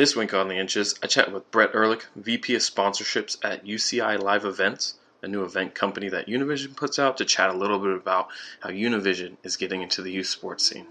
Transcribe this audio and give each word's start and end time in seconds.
This 0.00 0.16
week 0.16 0.32
on 0.32 0.48
The 0.48 0.56
Inches, 0.56 0.94
I 1.02 1.08
chat 1.08 1.30
with 1.30 1.50
Brett 1.50 1.74
Ehrlich, 1.74 2.06
VP 2.16 2.54
of 2.54 2.62
Sponsorships 2.62 3.36
at 3.44 3.66
UCI 3.66 4.18
Live 4.18 4.46
Events, 4.46 4.94
a 5.20 5.28
new 5.28 5.44
event 5.44 5.74
company 5.74 6.08
that 6.08 6.26
Univision 6.26 6.74
puts 6.74 6.98
out 6.98 7.18
to 7.18 7.26
chat 7.26 7.50
a 7.50 7.58
little 7.58 7.78
bit 7.78 7.94
about 7.94 8.28
how 8.60 8.70
Univision 8.70 9.36
is 9.42 9.58
getting 9.58 9.82
into 9.82 10.00
the 10.00 10.10
youth 10.10 10.28
sports 10.28 10.66
scene. 10.66 10.86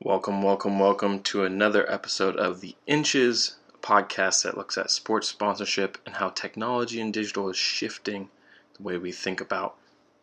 Welcome, 0.00 0.42
welcome, 0.44 0.78
welcome 0.78 1.20
to 1.24 1.42
another 1.42 1.90
episode 1.90 2.36
of 2.36 2.60
The 2.60 2.76
Inches 2.86 3.56
podcast 3.82 4.44
that 4.44 4.56
looks 4.56 4.78
at 4.78 4.90
sports 4.90 5.28
sponsorship 5.28 5.98
and 6.06 6.16
how 6.16 6.30
technology 6.30 7.00
and 7.00 7.12
digital 7.12 7.50
is 7.50 7.56
shifting 7.56 8.28
the 8.76 8.82
way 8.82 8.96
we 8.96 9.12
think 9.12 9.40
about 9.40 9.76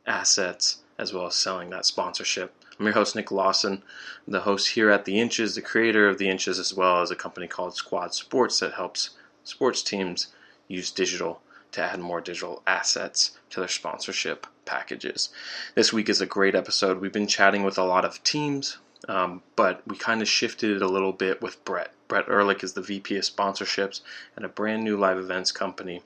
assets 0.08 0.78
as 0.98 1.14
well 1.14 1.28
as 1.28 1.36
selling 1.36 1.70
that 1.70 1.86
sponsorship. 1.86 2.54
I'm 2.80 2.86
your 2.86 2.94
host, 2.94 3.16
Nick 3.16 3.32
Lawson, 3.32 3.84
the 4.28 4.42
host 4.42 4.70
here 4.70 4.90
at 4.90 5.06
The 5.06 5.20
Inches, 5.20 5.56
the 5.56 5.62
creator 5.62 6.08
of 6.08 6.18
The 6.18 6.30
Inches, 6.30 6.60
as 6.60 6.74
well 6.74 7.02
as 7.02 7.12
a 7.12 7.16
company 7.16 7.48
called 7.48 7.76
Squad 7.76 8.14
Sports 8.14 8.60
that 8.60 8.74
helps 8.74 9.12
sports 9.44 9.84
teams 9.84 10.28
use 10.68 10.92
digital 10.92 11.42
to 11.72 11.82
add 11.82 12.00
more 12.00 12.22
digital 12.22 12.64
assets 12.66 13.38
to 13.50 13.60
their 13.60 13.70
sponsorship 13.70 14.48
packages. 14.66 15.30
This 15.76 15.92
week 15.94 16.10
is 16.10 16.22
a 16.22 16.26
great 16.26 16.56
episode. 16.56 17.00
We've 17.00 17.12
been 17.12 17.28
chatting 17.28 17.64
with 17.64 17.78
a 17.78 17.84
lot 17.84 18.06
of 18.06 18.24
teams, 18.24 18.78
um, 19.08 19.42
but 19.56 19.88
we 19.88 19.96
kind 19.96 20.22
of 20.22 20.28
shifted 20.28 20.72
it 20.76 20.82
a 20.82 20.88
little 20.88 21.14
bit 21.14 21.42
with 21.42 21.64
Brett. 21.64 21.94
Brett 22.08 22.28
Ehrlich 22.28 22.64
is 22.64 22.74
the 22.74 22.82
VP 22.82 23.18
of 23.18 23.24
sponsorships 23.24 24.02
at 24.36 24.44
a 24.44 24.50
brand 24.50 24.84
new 24.84 24.98
live 24.98 25.18
events 25.18 25.52
company, 25.52 26.02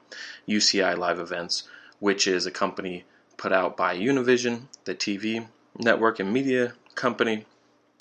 UCI 0.48 0.98
Live 0.98 1.20
Events, 1.20 1.64
which 2.00 2.28
is 2.28 2.46
a 2.46 2.52
company 2.52 3.06
put 3.38 3.52
out 3.52 3.76
by 3.76 3.98
Univision, 3.98 4.64
the 4.86 4.94
TV 4.94 5.48
network 5.78 6.20
and 6.20 6.32
media 6.32 6.74
company. 6.96 7.46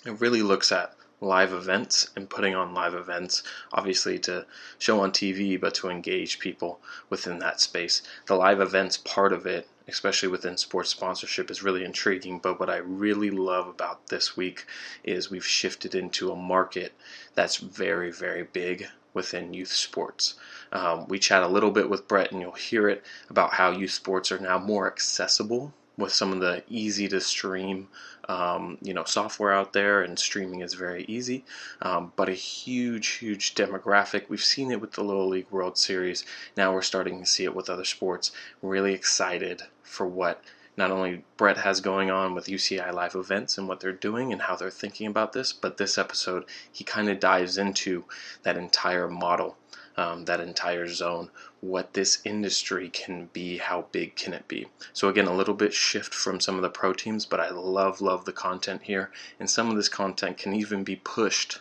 It 0.04 0.20
really 0.20 0.42
looks 0.42 0.72
at 0.72 0.94
live 1.20 1.52
events 1.52 2.10
and 2.16 2.28
putting 2.28 2.54
on 2.54 2.74
live 2.74 2.94
events, 2.94 3.42
obviously 3.72 4.18
to 4.18 4.44
show 4.78 5.00
on 5.00 5.12
TV, 5.12 5.58
but 5.58 5.74
to 5.74 5.88
engage 5.88 6.40
people 6.40 6.80
within 7.08 7.38
that 7.38 7.60
space. 7.60 8.02
The 8.26 8.34
live 8.34 8.60
events 8.60 8.96
part 8.96 9.32
of 9.32 9.46
it 9.46 9.68
especially 9.88 10.28
within 10.28 10.56
sports 10.56 10.90
sponsorship, 10.90 11.50
is 11.50 11.62
really 11.62 11.84
intriguing. 11.84 12.38
But 12.38 12.58
what 12.58 12.70
I 12.70 12.76
really 12.76 13.30
love 13.30 13.68
about 13.68 14.08
this 14.08 14.36
week 14.36 14.66
is 15.04 15.30
we've 15.30 15.46
shifted 15.46 15.94
into 15.94 16.30
a 16.30 16.36
market 16.36 16.92
that's 17.34 17.56
very, 17.56 18.10
very 18.10 18.42
big 18.44 18.86
within 19.14 19.54
youth 19.54 19.72
sports. 19.72 20.34
Um, 20.72 21.06
we 21.08 21.18
chat 21.18 21.42
a 21.42 21.48
little 21.48 21.70
bit 21.70 21.90
with 21.90 22.08
Brett, 22.08 22.32
and 22.32 22.40
you'll 22.40 22.52
hear 22.52 22.88
it 22.88 23.04
about 23.28 23.54
how 23.54 23.70
youth 23.70 23.90
sports 23.90 24.32
are 24.32 24.38
now 24.38 24.58
more 24.58 24.86
accessible 24.86 25.72
with 25.96 26.12
some 26.12 26.32
of 26.32 26.40
the 26.40 26.62
easy 26.68 27.08
to 27.08 27.20
stream 27.20 27.88
um, 28.28 28.78
you 28.82 28.94
know 28.94 29.04
software 29.04 29.52
out 29.52 29.72
there 29.72 30.02
and 30.02 30.18
streaming 30.18 30.60
is 30.60 30.74
very 30.74 31.04
easy. 31.04 31.44
Um, 31.80 32.12
but 32.16 32.28
a 32.28 32.34
huge 32.34 33.08
huge 33.08 33.54
demographic 33.54 34.28
we've 34.28 34.42
seen 34.42 34.70
it 34.70 34.80
with 34.80 34.92
the 34.92 35.04
little 35.04 35.28
league 35.28 35.50
world 35.50 35.78
series. 35.78 36.24
Now 36.56 36.72
we're 36.72 36.82
starting 36.82 37.20
to 37.20 37.26
see 37.26 37.44
it 37.44 37.54
with 37.54 37.70
other 37.70 37.84
sports. 37.84 38.32
Really 38.62 38.94
excited 38.94 39.62
for 39.82 40.06
what 40.06 40.42
not 40.76 40.90
only 40.90 41.22
Brett 41.36 41.58
has 41.58 41.80
going 41.82 42.10
on 42.10 42.34
with 42.34 42.46
UCI 42.46 42.94
live 42.94 43.14
events 43.14 43.58
and 43.58 43.68
what 43.68 43.80
they're 43.80 43.92
doing 43.92 44.32
and 44.32 44.42
how 44.42 44.56
they're 44.56 44.70
thinking 44.70 45.06
about 45.06 45.34
this, 45.34 45.52
but 45.52 45.76
this 45.76 45.98
episode 45.98 46.44
he 46.70 46.82
kind 46.82 47.10
of 47.10 47.20
dives 47.20 47.58
into 47.58 48.04
that 48.42 48.56
entire 48.56 49.08
model 49.08 49.56
um, 49.96 50.24
that 50.24 50.40
entire 50.40 50.88
zone, 50.88 51.30
what 51.60 51.92
this 51.92 52.20
industry 52.24 52.88
can 52.88 53.26
be, 53.32 53.58
how 53.58 53.86
big 53.92 54.16
can 54.16 54.32
it 54.32 54.48
be. 54.48 54.66
So, 54.92 55.08
again, 55.08 55.26
a 55.26 55.34
little 55.34 55.54
bit 55.54 55.72
shift 55.72 56.14
from 56.14 56.40
some 56.40 56.56
of 56.56 56.62
the 56.62 56.70
pro 56.70 56.92
teams, 56.92 57.24
but 57.26 57.40
I 57.40 57.50
love, 57.50 58.00
love 58.00 58.24
the 58.24 58.32
content 58.32 58.82
here. 58.82 59.10
And 59.38 59.48
some 59.48 59.70
of 59.70 59.76
this 59.76 59.88
content 59.88 60.38
can 60.38 60.54
even 60.54 60.84
be 60.84 60.96
pushed 60.96 61.60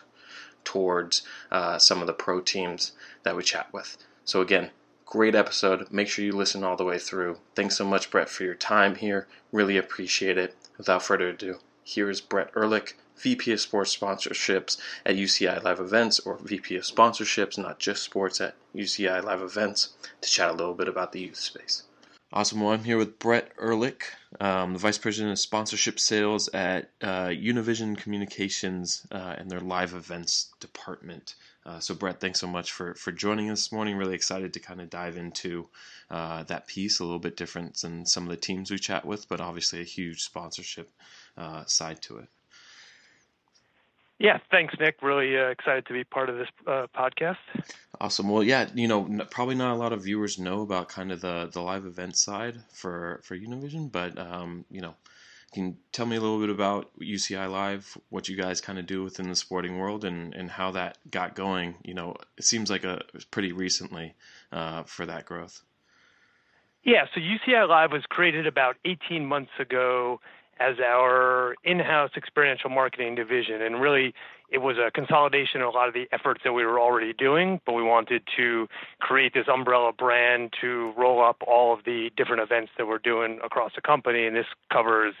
towards 0.64 1.22
uh, 1.50 1.78
some 1.78 2.00
of 2.00 2.06
the 2.06 2.12
pro 2.12 2.40
teams 2.40 2.92
that 3.22 3.36
we 3.36 3.42
chat 3.42 3.72
with. 3.72 3.96
So, 4.24 4.40
again, 4.40 4.70
great 5.06 5.34
episode. 5.34 5.90
Make 5.90 6.08
sure 6.08 6.24
you 6.24 6.32
listen 6.32 6.64
all 6.64 6.76
the 6.76 6.84
way 6.84 6.98
through. 6.98 7.38
Thanks 7.54 7.76
so 7.76 7.84
much, 7.84 8.10
Brett, 8.10 8.28
for 8.28 8.44
your 8.44 8.54
time 8.54 8.96
here. 8.96 9.26
Really 9.52 9.76
appreciate 9.76 10.38
it. 10.38 10.56
Without 10.78 11.02
further 11.02 11.28
ado, 11.28 11.58
here 11.84 12.08
is 12.08 12.20
Brett 12.20 12.50
Ehrlich 12.56 12.96
VP 13.16 13.52
of 13.52 13.60
Sports 13.60 13.96
Sponsorships 13.96 14.78
at 15.06 15.16
UCI 15.16 15.62
Live 15.62 15.80
Events, 15.80 16.20
or 16.20 16.38
VP 16.38 16.76
of 16.76 16.84
Sponsorships, 16.84 17.58
not 17.58 17.78
just 17.78 18.02
sports, 18.02 18.40
at 18.40 18.54
UCI 18.74 19.22
Live 19.22 19.42
Events, 19.42 19.90
to 20.20 20.28
chat 20.28 20.50
a 20.50 20.54
little 20.54 20.74
bit 20.74 20.88
about 20.88 21.12
the 21.12 21.20
youth 21.20 21.36
space. 21.36 21.84
Awesome. 22.34 22.62
Well, 22.62 22.72
I'm 22.72 22.84
here 22.84 22.96
with 22.96 23.18
Brett 23.18 23.52
Ehrlich, 23.60 24.06
um, 24.40 24.72
the 24.72 24.78
Vice 24.78 24.96
President 24.96 25.32
of 25.32 25.38
Sponsorship 25.38 26.00
Sales 26.00 26.48
at 26.54 26.88
uh, 27.02 27.26
Univision 27.26 27.94
Communications 27.94 29.06
uh, 29.12 29.34
and 29.36 29.50
their 29.50 29.60
live 29.60 29.92
events 29.92 30.50
department. 30.58 31.34
Uh, 31.66 31.78
so, 31.78 31.94
Brett, 31.94 32.20
thanks 32.20 32.40
so 32.40 32.46
much 32.46 32.72
for, 32.72 32.94
for 32.94 33.12
joining 33.12 33.50
us 33.50 33.64
this 33.64 33.72
morning. 33.72 33.96
Really 33.96 34.14
excited 34.14 34.54
to 34.54 34.60
kind 34.60 34.80
of 34.80 34.88
dive 34.88 35.18
into 35.18 35.68
uh, 36.10 36.44
that 36.44 36.66
piece, 36.66 37.00
a 37.00 37.04
little 37.04 37.18
bit 37.18 37.36
different 37.36 37.76
than 37.76 38.06
some 38.06 38.24
of 38.24 38.30
the 38.30 38.36
teams 38.38 38.70
we 38.70 38.78
chat 38.78 39.04
with, 39.04 39.28
but 39.28 39.42
obviously 39.42 39.82
a 39.82 39.84
huge 39.84 40.22
sponsorship 40.22 40.90
uh, 41.36 41.64
side 41.66 42.00
to 42.02 42.16
it. 42.16 42.28
Yeah, 44.18 44.38
thanks, 44.50 44.74
Nick. 44.78 45.02
Really 45.02 45.36
uh, 45.36 45.48
excited 45.48 45.86
to 45.86 45.92
be 45.92 46.04
part 46.04 46.28
of 46.28 46.36
this 46.36 46.48
uh, 46.66 46.86
podcast. 46.96 47.38
Awesome. 48.00 48.28
Well, 48.28 48.42
yeah, 48.42 48.68
you 48.74 48.86
know, 48.86 49.26
probably 49.30 49.54
not 49.54 49.72
a 49.72 49.76
lot 49.76 49.92
of 49.92 50.04
viewers 50.04 50.38
know 50.38 50.62
about 50.62 50.88
kind 50.88 51.10
of 51.10 51.20
the 51.20 51.50
the 51.52 51.60
live 51.60 51.86
event 51.86 52.16
side 52.16 52.58
for 52.72 53.20
for 53.24 53.36
Univision, 53.36 53.90
but 53.90 54.18
um, 54.18 54.64
you 54.70 54.80
know, 54.80 54.94
can 55.52 55.66
you 55.66 55.76
tell 55.92 56.06
me 56.06 56.16
a 56.16 56.20
little 56.20 56.40
bit 56.40 56.50
about 56.50 56.90
UCI 57.00 57.50
Live, 57.50 57.98
what 58.08 58.28
you 58.28 58.36
guys 58.36 58.60
kind 58.60 58.78
of 58.78 58.86
do 58.86 59.02
within 59.02 59.28
the 59.28 59.36
sporting 59.36 59.78
world, 59.78 60.04
and 60.04 60.34
and 60.34 60.50
how 60.50 60.70
that 60.72 60.98
got 61.10 61.34
going? 61.34 61.76
You 61.84 61.94
know, 61.94 62.16
it 62.38 62.44
seems 62.44 62.70
like 62.70 62.84
a 62.84 63.02
pretty 63.30 63.52
recently 63.52 64.14
uh, 64.52 64.84
for 64.84 65.04
that 65.06 65.26
growth. 65.26 65.62
Yeah, 66.84 67.04
so 67.14 67.20
UCI 67.20 67.68
Live 67.68 67.92
was 67.92 68.02
created 68.08 68.46
about 68.46 68.76
18 68.84 69.24
months 69.24 69.52
ago 69.60 70.20
as 70.60 70.76
our 70.80 71.54
in-house 71.64 72.10
experiential 72.16 72.70
marketing 72.70 73.14
division. 73.14 73.62
And 73.62 73.80
really 73.80 74.14
it 74.52 74.58
was 74.58 74.76
a 74.76 74.90
consolidation 74.90 75.62
of 75.62 75.68
a 75.68 75.70
lot 75.70 75.88
of 75.88 75.94
the 75.94 76.06
efforts 76.12 76.42
that 76.44 76.52
we 76.52 76.64
were 76.64 76.78
already 76.78 77.14
doing 77.14 77.60
but 77.64 77.72
we 77.72 77.82
wanted 77.82 78.22
to 78.36 78.68
create 79.00 79.32
this 79.32 79.46
umbrella 79.48 79.92
brand 79.92 80.52
to 80.60 80.92
roll 80.96 81.24
up 81.24 81.42
all 81.46 81.72
of 81.72 81.84
the 81.84 82.10
different 82.16 82.42
events 82.42 82.70
that 82.76 82.86
we're 82.86 82.98
doing 82.98 83.40
across 83.44 83.72
the 83.74 83.80
company. 83.80 84.26
And 84.26 84.36
this 84.36 84.46
covers 84.70 85.14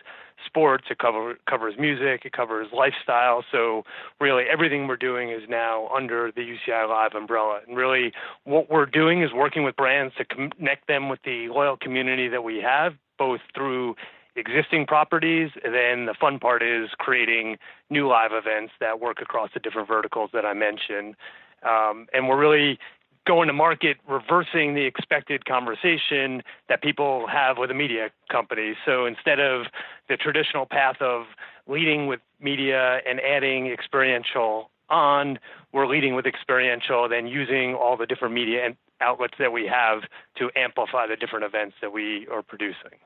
sports 0.44 0.84
it 0.90 0.98
cover, 0.98 1.36
covers 1.48 1.74
music 1.78 2.22
it 2.24 2.32
covers 2.32 2.68
lifestyle. 2.72 3.44
So 3.50 3.84
really 4.20 4.44
everything 4.52 4.86
we're 4.86 4.96
doing 4.96 5.30
is 5.30 5.42
now 5.48 5.88
under 5.88 6.30
the 6.30 6.42
UCI 6.42 6.88
live 6.88 7.14
umbrella. 7.14 7.60
And 7.66 7.76
really 7.76 8.12
what 8.44 8.70
we're 8.70 8.86
doing 8.86 9.22
is 9.22 9.32
working 9.32 9.64
with 9.64 9.76
brands 9.76 10.14
to 10.18 10.24
connect 10.24 10.88
them 10.88 11.08
with 11.08 11.20
the 11.24 11.48
loyal 11.48 11.76
community 11.76 12.28
that 12.28 12.44
we 12.44 12.58
have 12.58 12.94
both 13.18 13.40
through 13.54 13.94
existing 14.36 14.86
properties. 14.86 15.50
And 15.64 15.74
then 15.74 16.06
the 16.06 16.14
fun 16.14 16.38
part 16.38 16.62
is 16.62 16.90
creating 16.98 17.58
new 17.90 18.08
live 18.08 18.32
events 18.32 18.72
that 18.80 19.00
work 19.00 19.20
across 19.20 19.50
the 19.54 19.60
different 19.60 19.88
verticals 19.88 20.30
that 20.32 20.44
I 20.44 20.54
mentioned. 20.54 21.16
Um, 21.62 22.06
and 22.12 22.28
we're 22.28 22.38
really 22.38 22.78
going 23.24 23.46
to 23.46 23.52
market 23.52 23.98
reversing 24.08 24.74
the 24.74 24.82
expected 24.82 25.44
conversation 25.44 26.42
that 26.68 26.82
people 26.82 27.26
have 27.28 27.56
with 27.56 27.70
a 27.70 27.74
media 27.74 28.10
company. 28.30 28.74
So 28.84 29.06
instead 29.06 29.38
of 29.38 29.66
the 30.08 30.16
traditional 30.16 30.66
path 30.66 31.00
of 31.00 31.26
leading 31.68 32.06
with 32.08 32.20
media 32.40 33.00
and 33.08 33.20
adding 33.20 33.68
experiential 33.68 34.70
on, 34.88 35.38
we're 35.72 35.86
leading 35.86 36.14
with 36.14 36.26
experiential, 36.26 37.08
then 37.08 37.26
using 37.26 37.74
all 37.74 37.96
the 37.96 38.06
different 38.06 38.34
media 38.34 38.74
outlets 39.00 39.34
that 39.38 39.52
we 39.52 39.66
have 39.66 40.02
to 40.36 40.50
amplify 40.56 41.06
the 41.06 41.16
different 41.16 41.44
events 41.44 41.76
that 41.80 41.92
we 41.92 42.26
are 42.30 42.42
producing. 42.42 42.98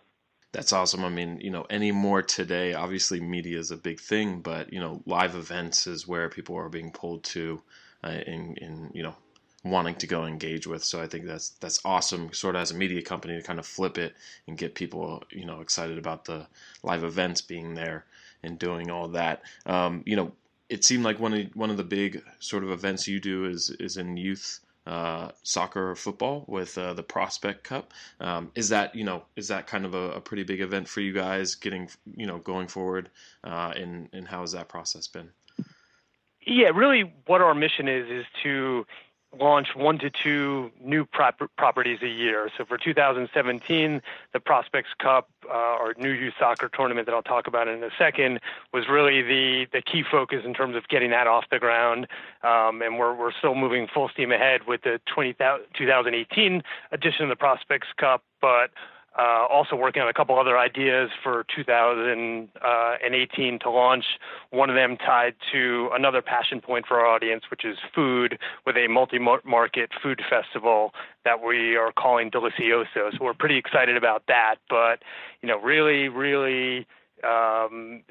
That's 0.57 0.73
awesome. 0.73 1.05
I 1.05 1.11
mean, 1.11 1.39
you 1.43 1.51
know, 1.51 1.67
anymore 1.69 2.23
today, 2.23 2.73
obviously 2.73 3.21
media 3.21 3.59
is 3.59 3.71
a 3.71 3.77
big 3.77 4.01
thing, 4.01 4.41
but 4.41 4.73
you 4.73 4.81
know, 4.81 5.03
live 5.05 5.35
events 5.35 5.87
is 5.87 6.09
where 6.09 6.31
people 6.31 6.57
are 6.57 6.71
being 6.71 6.91
pulled 6.91 7.25
to, 7.25 7.61
uh, 8.03 8.21
in 8.27 8.57
in 8.57 8.91
you 8.95 9.03
know, 9.03 9.15
wanting 9.65 9.97
to 9.97 10.07
go 10.07 10.25
engage 10.25 10.67
with. 10.67 10.83
So 10.83 11.03
I 11.03 11.09
think 11.09 11.27
that's 11.27 11.51
that's 11.61 11.79
awesome. 11.85 12.33
Sort 12.33 12.57
of 12.57 12.63
as 12.63 12.71
a 12.71 12.75
media 12.75 13.03
company 13.03 13.37
to 13.37 13.43
kind 13.43 13.59
of 13.59 13.67
flip 13.67 13.99
it 13.99 14.15
and 14.47 14.57
get 14.57 14.75
people, 14.75 15.23
you 15.31 15.45
know, 15.45 15.61
excited 15.61 15.99
about 15.99 16.25
the 16.25 16.47
live 16.83 17.05
events 17.05 17.43
being 17.43 17.75
there 17.75 18.07
and 18.43 18.59
doing 18.59 18.91
all 18.91 19.09
that. 19.09 19.43
Um, 19.67 20.05
you 20.07 20.17
know, 20.17 20.33
it 20.71 20.87
seemed 20.87 21.05
like 21.05 21.21
one 21.21 21.35
of 21.35 21.55
one 21.55 21.69
of 21.69 21.77
the 21.77 21.85
big 21.85 22.23
sort 22.39 22.65
of 22.65 22.71
events 22.71 23.07
you 23.07 23.21
do 23.21 23.45
is 23.45 23.69
is 23.79 23.99
in 23.99 24.17
youth 24.17 24.61
uh, 24.87 25.31
soccer 25.43 25.91
or 25.91 25.97
football 25.97 26.45
with 26.47 26.79
uh, 26.79 26.95
the 26.95 27.03
Prospect 27.03 27.65
Cup. 27.65 27.93
Um, 28.21 28.53
is 28.55 28.69
that 28.69 28.95
you 28.95 29.05
know 29.05 29.25
is 29.35 29.49
that 29.49 29.67
kind 29.67 29.85
of 29.85 29.95
a, 29.95 30.13
a, 30.13 30.21
pretty 30.21 30.45
big 30.45 30.61
event 30.61 30.89
for 30.89 31.01
you 31.01 31.13
guys 31.13 31.57
getting 31.57 31.89
you 32.17 32.27
know 32.27 32.39
going 32.39 32.69
forward? 32.69 33.11
Uh, 33.43 33.73
and 33.77 34.09
and 34.13 34.29
how 34.29 34.43
has 34.43 34.53
that 34.53 34.69
process 34.69 35.09
been? 35.09 35.31
Yeah, 36.47 36.69
really, 36.69 37.13
what 37.27 37.41
our 37.41 37.55
mission 37.55 37.89
is 37.89 38.09
is 38.09 38.25
to 38.45 38.87
launch 39.39 39.69
one 39.75 39.99
to 39.99 40.11
two 40.11 40.71
new 40.83 41.05
prop- 41.05 41.51
properties 41.57 41.99
a 42.03 42.09
year. 42.09 42.51
So 42.57 42.65
for 42.65 42.79
2017, 42.79 44.03
the 44.33 44.41
Prospects 44.41 44.91
Cup, 44.99 45.29
uh, 45.49 45.53
our 45.53 45.95
new 45.99 46.11
youth 46.11 46.35
soccer 46.39 46.69
tournament 46.73 47.07
that 47.07 47.15
I'll 47.15 47.23
talk 47.23 47.47
about 47.47 47.69
in 47.69 47.83
a 47.83 47.91
second, 47.99 48.41
was 48.73 48.89
really 48.89 49.23
the 49.23 49.67
the 49.73 49.83
key 49.83 50.03
focus 50.09 50.43
in 50.45 50.55
terms 50.55 50.77
of 50.77 50.89
getting 50.89 51.11
that 51.11 51.27
off 51.27 51.45
the 51.51 51.59
ground. 51.59 52.07
Um, 52.43 52.83
and 52.83 52.99
we're 52.99 53.15
we're 53.15 53.33
still 53.33 53.55
moving 53.55 53.89
full 53.93 54.09
steam 54.09 54.33
ahead 54.33 54.67
with 54.67 54.83
the 54.83 55.01
20, 55.07 55.35
2018 55.35 56.63
edition 56.93 57.23
of 57.25 57.29
the 57.29 57.37
Prospects 57.37 57.89
Cup, 57.97 58.23
but 58.41 58.71
uh, 59.19 59.47
also 59.49 59.77
working 59.77 60.03
on 60.03 60.09
a 60.09 60.13
couple 60.13 60.39
other 60.39 60.59
ideas 60.59 61.11
for 61.23 61.47
2018 61.55 63.59
to 63.61 63.71
launch. 63.71 64.05
One 64.51 64.69
of 64.69 64.77
them 64.77 64.97
tied 64.97 65.35
to 65.53 65.91
another 65.95 66.23
passion 66.23 66.61
point 66.61 66.87
for 66.87 67.01
our 67.01 67.07
audience, 67.07 67.45
which 67.51 67.65
is 67.65 67.79
food, 67.95 68.39
with 68.67 68.77
a 68.77 68.89
multi-market 68.89 69.91
food 70.03 70.21
festival 70.29 70.93
that 71.25 71.43
we 71.43 71.77
are 71.77 71.93
calling 71.93 72.31
Delicioso. 72.31 73.13
So 73.13 73.19
we're 73.21 73.35
pretty 73.35 73.57
excited 73.57 73.97
about 73.97 74.25
that. 74.29 74.57
But 74.69 75.03
you 75.41 75.49
know, 75.49 75.59
really, 75.61 76.09
really 76.09 76.87
um, 77.27 78.03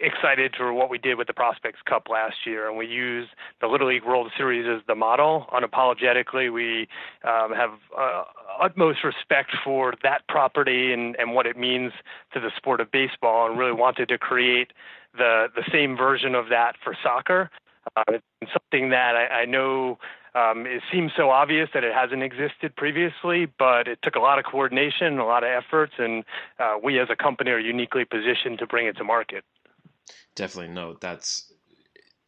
excited 0.00 0.54
for 0.56 0.72
what 0.72 0.90
we 0.90 0.98
did 0.98 1.16
with 1.16 1.26
the 1.26 1.32
Prospects 1.32 1.80
Cup 1.88 2.08
last 2.10 2.36
year, 2.44 2.68
and 2.68 2.76
we 2.76 2.86
used 2.86 3.30
the 3.60 3.66
Little 3.66 3.88
League 3.88 4.04
World 4.04 4.30
Series 4.36 4.66
as 4.68 4.84
the 4.86 4.94
model. 4.94 5.46
Unapologetically, 5.52 6.52
we 6.52 6.88
um, 7.24 7.52
have 7.52 7.70
uh, 7.96 8.24
utmost 8.60 9.04
respect 9.04 9.50
for 9.64 9.94
that 10.02 10.26
property 10.28 10.92
and, 10.92 11.16
and 11.16 11.34
what 11.34 11.46
it 11.46 11.56
means 11.56 11.92
to 12.34 12.40
the 12.40 12.50
sport 12.56 12.80
of 12.80 12.90
baseball, 12.90 13.48
and 13.48 13.58
really 13.58 13.72
wanted 13.72 14.08
to 14.08 14.18
create 14.18 14.72
the 15.16 15.46
the 15.56 15.64
same 15.72 15.96
version 15.96 16.34
of 16.34 16.48
that 16.50 16.76
for 16.84 16.96
soccer. 17.02 17.50
Uh, 17.96 18.18
it's 18.40 18.52
something 18.52 18.90
that 18.90 19.16
I, 19.16 19.40
I 19.40 19.44
know 19.46 19.98
um, 20.38 20.66
it 20.66 20.82
seems 20.92 21.12
so 21.16 21.30
obvious 21.30 21.68
that 21.74 21.82
it 21.84 21.92
hasn't 21.92 22.22
existed 22.22 22.76
previously, 22.76 23.46
but 23.58 23.88
it 23.88 23.98
took 24.02 24.14
a 24.14 24.20
lot 24.20 24.38
of 24.38 24.44
coordination, 24.44 25.18
a 25.18 25.24
lot 25.24 25.42
of 25.42 25.50
efforts, 25.50 25.94
and 25.98 26.24
uh, 26.58 26.76
we 26.82 26.98
as 27.00 27.08
a 27.10 27.16
company 27.16 27.50
are 27.50 27.58
uniquely 27.58 28.04
positioned 28.04 28.58
to 28.58 28.66
bring 28.66 28.86
it 28.86 28.96
to 28.98 29.04
market. 29.04 29.44
Definitely, 30.34 30.72
no, 30.74 30.96
that's 31.00 31.52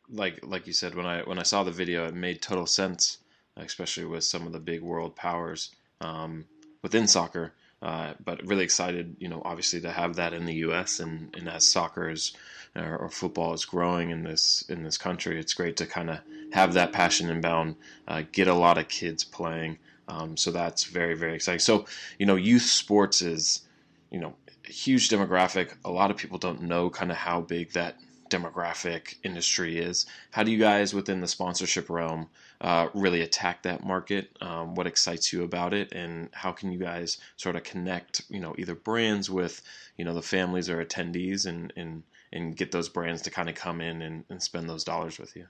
like 0.08 0.40
like 0.44 0.66
you 0.66 0.72
said 0.72 0.94
when 0.94 1.06
I 1.06 1.22
when 1.22 1.38
I 1.38 1.44
saw 1.44 1.62
the 1.62 1.70
video, 1.70 2.06
it 2.06 2.14
made 2.14 2.42
total 2.42 2.66
sense, 2.66 3.18
especially 3.56 4.06
with 4.06 4.24
some 4.24 4.46
of 4.46 4.52
the 4.52 4.58
big 4.58 4.82
world 4.82 5.14
powers 5.14 5.70
um, 6.00 6.46
within 6.82 7.06
soccer. 7.06 7.52
Uh, 7.82 8.12
but 8.22 8.46
really 8.46 8.64
excited, 8.64 9.16
you 9.18 9.28
know, 9.28 9.40
obviously 9.44 9.80
to 9.80 9.90
have 9.90 10.16
that 10.16 10.34
in 10.34 10.44
the 10.44 10.56
U.S. 10.56 11.00
and, 11.00 11.34
and 11.34 11.48
as 11.48 11.66
soccer 11.66 12.10
is 12.10 12.32
or, 12.76 12.98
or, 12.98 13.08
football 13.08 13.54
is 13.54 13.64
growing 13.64 14.10
in 14.10 14.22
this 14.22 14.62
in 14.68 14.82
this 14.82 14.98
country, 14.98 15.40
it's 15.40 15.54
great 15.54 15.78
to 15.78 15.86
kind 15.86 16.10
of 16.10 16.18
have 16.52 16.74
that 16.74 16.92
passion 16.92 17.30
inbound, 17.30 17.76
uh, 18.06 18.22
get 18.32 18.48
a 18.48 18.54
lot 18.54 18.78
of 18.78 18.88
kids 18.88 19.24
playing. 19.24 19.78
Um, 20.08 20.36
so 20.36 20.50
that's 20.50 20.84
very 20.84 21.14
very 21.14 21.34
exciting. 21.34 21.60
So 21.60 21.86
you 22.18 22.26
know, 22.26 22.36
youth 22.36 22.62
sports 22.62 23.22
is 23.22 23.62
you 24.10 24.20
know 24.20 24.34
a 24.68 24.72
huge 24.72 25.08
demographic. 25.08 25.72
A 25.84 25.90
lot 25.90 26.10
of 26.10 26.18
people 26.18 26.38
don't 26.38 26.62
know 26.62 26.90
kind 26.90 27.10
of 27.10 27.16
how 27.16 27.40
big 27.40 27.72
that 27.72 27.96
demographic 28.28 29.16
industry 29.22 29.78
is. 29.78 30.06
How 30.30 30.42
do 30.42 30.52
you 30.52 30.58
guys 30.58 30.94
within 30.94 31.20
the 31.20 31.28
sponsorship 31.28 31.90
realm 31.90 32.28
uh, 32.60 32.88
really 32.94 33.22
attack 33.22 33.62
that 33.62 33.84
market? 33.84 34.36
Um, 34.40 34.74
what 34.74 34.86
excites 34.86 35.32
you 35.32 35.44
about 35.44 35.74
it, 35.74 35.92
and 35.92 36.28
how 36.32 36.52
can 36.52 36.72
you 36.72 36.78
guys 36.78 37.18
sort 37.36 37.56
of 37.56 37.64
connect, 37.64 38.22
you 38.28 38.40
know, 38.40 38.54
either 38.58 38.74
brands 38.74 39.30
with, 39.30 39.62
you 39.96 40.04
know, 40.04 40.14
the 40.14 40.22
families 40.22 40.68
or 40.68 40.84
attendees, 40.84 41.46
and 41.46 41.72
and 41.76 42.02
and 42.32 42.56
get 42.56 42.72
those 42.72 42.88
brands 42.88 43.22
to 43.22 43.30
kind 43.30 43.48
of 43.48 43.54
come 43.54 43.80
in 43.80 44.02
and, 44.02 44.24
and 44.30 44.42
spend 44.42 44.68
those 44.68 44.84
dollars 44.84 45.18
with 45.18 45.34
you? 45.36 45.46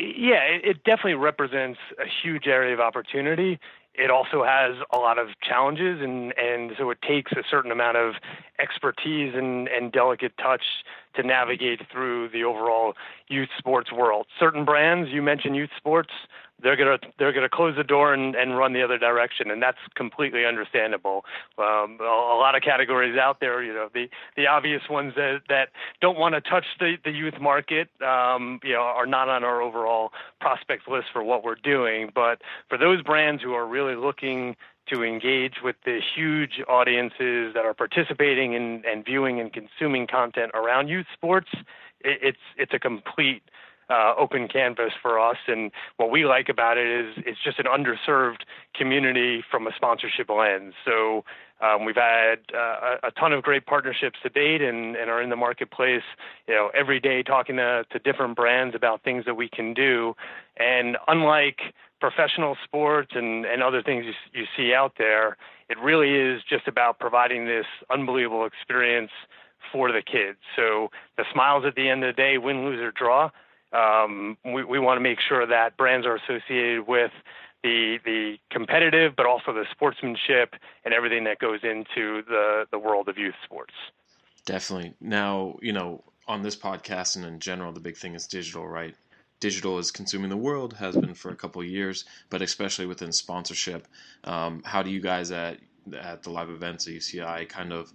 Yeah, 0.00 0.40
it 0.44 0.82
definitely 0.84 1.14
represents 1.14 1.78
a 1.98 2.06
huge 2.06 2.46
area 2.46 2.72
of 2.72 2.80
opportunity. 2.80 3.60
It 3.92 4.10
also 4.10 4.42
has 4.44 4.76
a 4.92 4.96
lot 4.96 5.18
of 5.18 5.28
challenges 5.42 6.00
and 6.00 6.32
and 6.38 6.72
so 6.78 6.88
it 6.88 7.02
takes 7.02 7.32
a 7.32 7.42
certain 7.50 7.70
amount 7.70 7.98
of 7.98 8.14
expertise 8.58 9.34
and 9.34 9.68
and 9.68 9.92
delicate 9.92 10.32
touch 10.38 10.62
to 11.16 11.22
navigate 11.22 11.82
through 11.92 12.30
the 12.30 12.44
overall 12.44 12.94
youth 13.28 13.50
sports 13.58 13.92
world. 13.92 14.26
Certain 14.38 14.64
brands 14.64 15.10
you 15.10 15.20
mentioned 15.20 15.56
youth 15.56 15.70
sports 15.76 16.12
they're 16.62 16.76
gonna 16.76 16.98
they're 17.18 17.32
gonna 17.32 17.48
close 17.48 17.76
the 17.76 17.84
door 17.84 18.12
and, 18.12 18.34
and 18.34 18.56
run 18.56 18.72
the 18.72 18.82
other 18.82 18.98
direction, 18.98 19.50
and 19.50 19.62
that's 19.62 19.78
completely 19.94 20.44
understandable. 20.44 21.24
Um, 21.58 21.98
a, 22.00 22.04
a 22.04 22.38
lot 22.38 22.54
of 22.54 22.62
categories 22.62 23.18
out 23.18 23.40
there, 23.40 23.62
you 23.62 23.72
know, 23.72 23.88
the 23.92 24.08
the 24.36 24.46
obvious 24.46 24.82
ones 24.88 25.14
that 25.16 25.40
that 25.48 25.70
don't 26.00 26.18
want 26.18 26.34
to 26.34 26.40
touch 26.40 26.64
the 26.78 26.96
the 27.04 27.10
youth 27.10 27.40
market, 27.40 27.88
um, 28.02 28.60
you 28.62 28.72
know, 28.72 28.82
are 28.82 29.06
not 29.06 29.28
on 29.28 29.44
our 29.44 29.60
overall 29.62 30.12
prospect 30.40 30.88
list 30.88 31.08
for 31.12 31.22
what 31.22 31.44
we're 31.44 31.54
doing. 31.54 32.10
But 32.14 32.42
for 32.68 32.78
those 32.78 33.02
brands 33.02 33.42
who 33.42 33.54
are 33.54 33.66
really 33.66 33.96
looking 33.96 34.56
to 34.92 35.04
engage 35.04 35.56
with 35.62 35.76
the 35.84 36.00
huge 36.14 36.60
audiences 36.68 37.54
that 37.54 37.64
are 37.64 37.74
participating 37.74 38.54
in 38.54 38.82
and 38.86 39.04
viewing 39.04 39.40
and 39.40 39.52
consuming 39.52 40.06
content 40.06 40.50
around 40.54 40.88
youth 40.88 41.06
sports, 41.12 41.48
it, 42.00 42.18
it's 42.22 42.38
it's 42.56 42.74
a 42.74 42.78
complete 42.78 43.42
uh, 43.90 44.14
open 44.16 44.48
canvas 44.48 44.92
for 45.02 45.18
us. 45.18 45.36
And 45.48 45.70
what 45.96 46.10
we 46.10 46.24
like 46.24 46.48
about 46.48 46.78
it 46.78 46.86
is 46.86 47.22
it's 47.26 47.42
just 47.42 47.58
an 47.58 47.66
underserved 47.66 48.42
community 48.74 49.42
from 49.50 49.66
a 49.66 49.70
sponsorship 49.74 50.30
lens. 50.30 50.74
So 50.84 51.24
um, 51.60 51.84
we've 51.84 51.96
had 51.96 52.38
uh, 52.54 52.96
a 53.02 53.10
ton 53.18 53.32
of 53.32 53.42
great 53.42 53.66
partnerships 53.66 54.18
to 54.22 54.28
date 54.30 54.62
and, 54.62 54.96
and 54.96 55.10
are 55.10 55.20
in 55.20 55.28
the 55.28 55.36
marketplace, 55.36 56.02
you 56.46 56.54
know, 56.54 56.70
every 56.74 57.00
day 57.00 57.22
talking 57.22 57.56
to, 57.56 57.84
to 57.90 57.98
different 57.98 58.36
brands 58.36 58.74
about 58.74 59.02
things 59.02 59.24
that 59.26 59.34
we 59.34 59.48
can 59.48 59.74
do. 59.74 60.14
And 60.56 60.96
unlike 61.06 61.58
professional 62.00 62.56
sports 62.64 63.10
and, 63.14 63.44
and 63.44 63.62
other 63.62 63.82
things 63.82 64.06
you, 64.06 64.40
you 64.40 64.46
see 64.56 64.72
out 64.72 64.94
there, 64.96 65.36
it 65.68 65.78
really 65.78 66.14
is 66.14 66.42
just 66.48 66.66
about 66.66 66.98
providing 66.98 67.44
this 67.44 67.66
unbelievable 67.90 68.46
experience 68.46 69.10
for 69.70 69.92
the 69.92 70.00
kids. 70.00 70.38
So 70.56 70.90
the 71.18 71.24
smiles 71.32 71.64
at 71.66 71.74
the 71.74 71.88
end 71.88 72.02
of 72.04 72.16
the 72.16 72.22
day, 72.22 72.38
win, 72.38 72.64
lose, 72.64 72.80
or 72.80 72.90
draw, 72.90 73.30
um, 73.72 74.36
we, 74.44 74.64
we 74.64 74.78
want 74.78 74.96
to 74.96 75.02
make 75.02 75.18
sure 75.20 75.46
that 75.46 75.76
brands 75.76 76.06
are 76.06 76.16
associated 76.16 76.86
with 76.86 77.12
the 77.62 77.98
the 78.04 78.36
competitive, 78.50 79.14
but 79.16 79.26
also 79.26 79.52
the 79.52 79.66
sportsmanship 79.70 80.54
and 80.84 80.94
everything 80.94 81.24
that 81.24 81.38
goes 81.38 81.60
into 81.62 82.22
the 82.28 82.66
the 82.70 82.78
world 82.78 83.08
of 83.08 83.18
youth 83.18 83.34
sports. 83.44 83.74
Definitely. 84.46 84.94
Now, 85.00 85.58
you 85.60 85.72
know, 85.72 86.02
on 86.26 86.42
this 86.42 86.56
podcast 86.56 87.16
and 87.16 87.24
in 87.24 87.40
general, 87.40 87.72
the 87.72 87.80
big 87.80 87.96
thing 87.96 88.14
is 88.14 88.26
digital, 88.26 88.66
right? 88.66 88.94
Digital 89.40 89.78
is 89.78 89.90
consuming 89.90 90.30
the 90.30 90.36
world, 90.36 90.74
has 90.74 90.96
been 90.96 91.14
for 91.14 91.30
a 91.30 91.36
couple 91.36 91.62
years, 91.64 92.04
but 92.28 92.42
especially 92.42 92.86
within 92.86 93.12
sponsorship. 93.12 93.88
Um, 94.24 94.62
how 94.64 94.82
do 94.82 94.90
you 94.90 95.00
guys 95.00 95.30
at 95.30 95.58
at 95.98 96.22
the 96.22 96.30
live 96.30 96.50
events 96.50 96.86
at 96.86 96.94
UCI 96.94 97.48
kind 97.48 97.72
of 97.72 97.92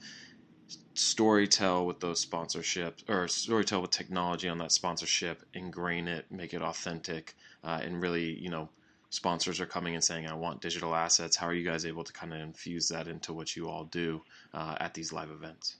storytell 0.95 1.85
with 1.85 1.99
those 1.99 2.25
sponsorships 2.25 3.07
or 3.09 3.25
storytell 3.25 3.81
with 3.81 3.91
technology 3.91 4.47
on 4.47 4.57
that 4.59 4.71
sponsorship, 4.71 5.43
ingrain 5.53 6.07
it, 6.07 6.25
make 6.31 6.53
it 6.53 6.61
authentic, 6.61 7.35
uh, 7.63 7.79
and 7.83 8.01
really, 8.01 8.39
you 8.39 8.49
know, 8.49 8.69
sponsors 9.09 9.59
are 9.59 9.65
coming 9.65 9.95
and 9.95 10.03
saying, 10.03 10.27
I 10.27 10.33
want 10.33 10.61
digital 10.61 10.95
assets. 10.95 11.35
How 11.35 11.47
are 11.47 11.53
you 11.53 11.67
guys 11.67 11.85
able 11.85 12.03
to 12.03 12.13
kind 12.13 12.33
of 12.33 12.39
infuse 12.39 12.87
that 12.89 13.07
into 13.07 13.33
what 13.33 13.55
you 13.55 13.69
all 13.69 13.85
do 13.85 14.21
uh, 14.53 14.75
at 14.79 14.93
these 14.93 15.11
live 15.11 15.31
events? 15.31 15.77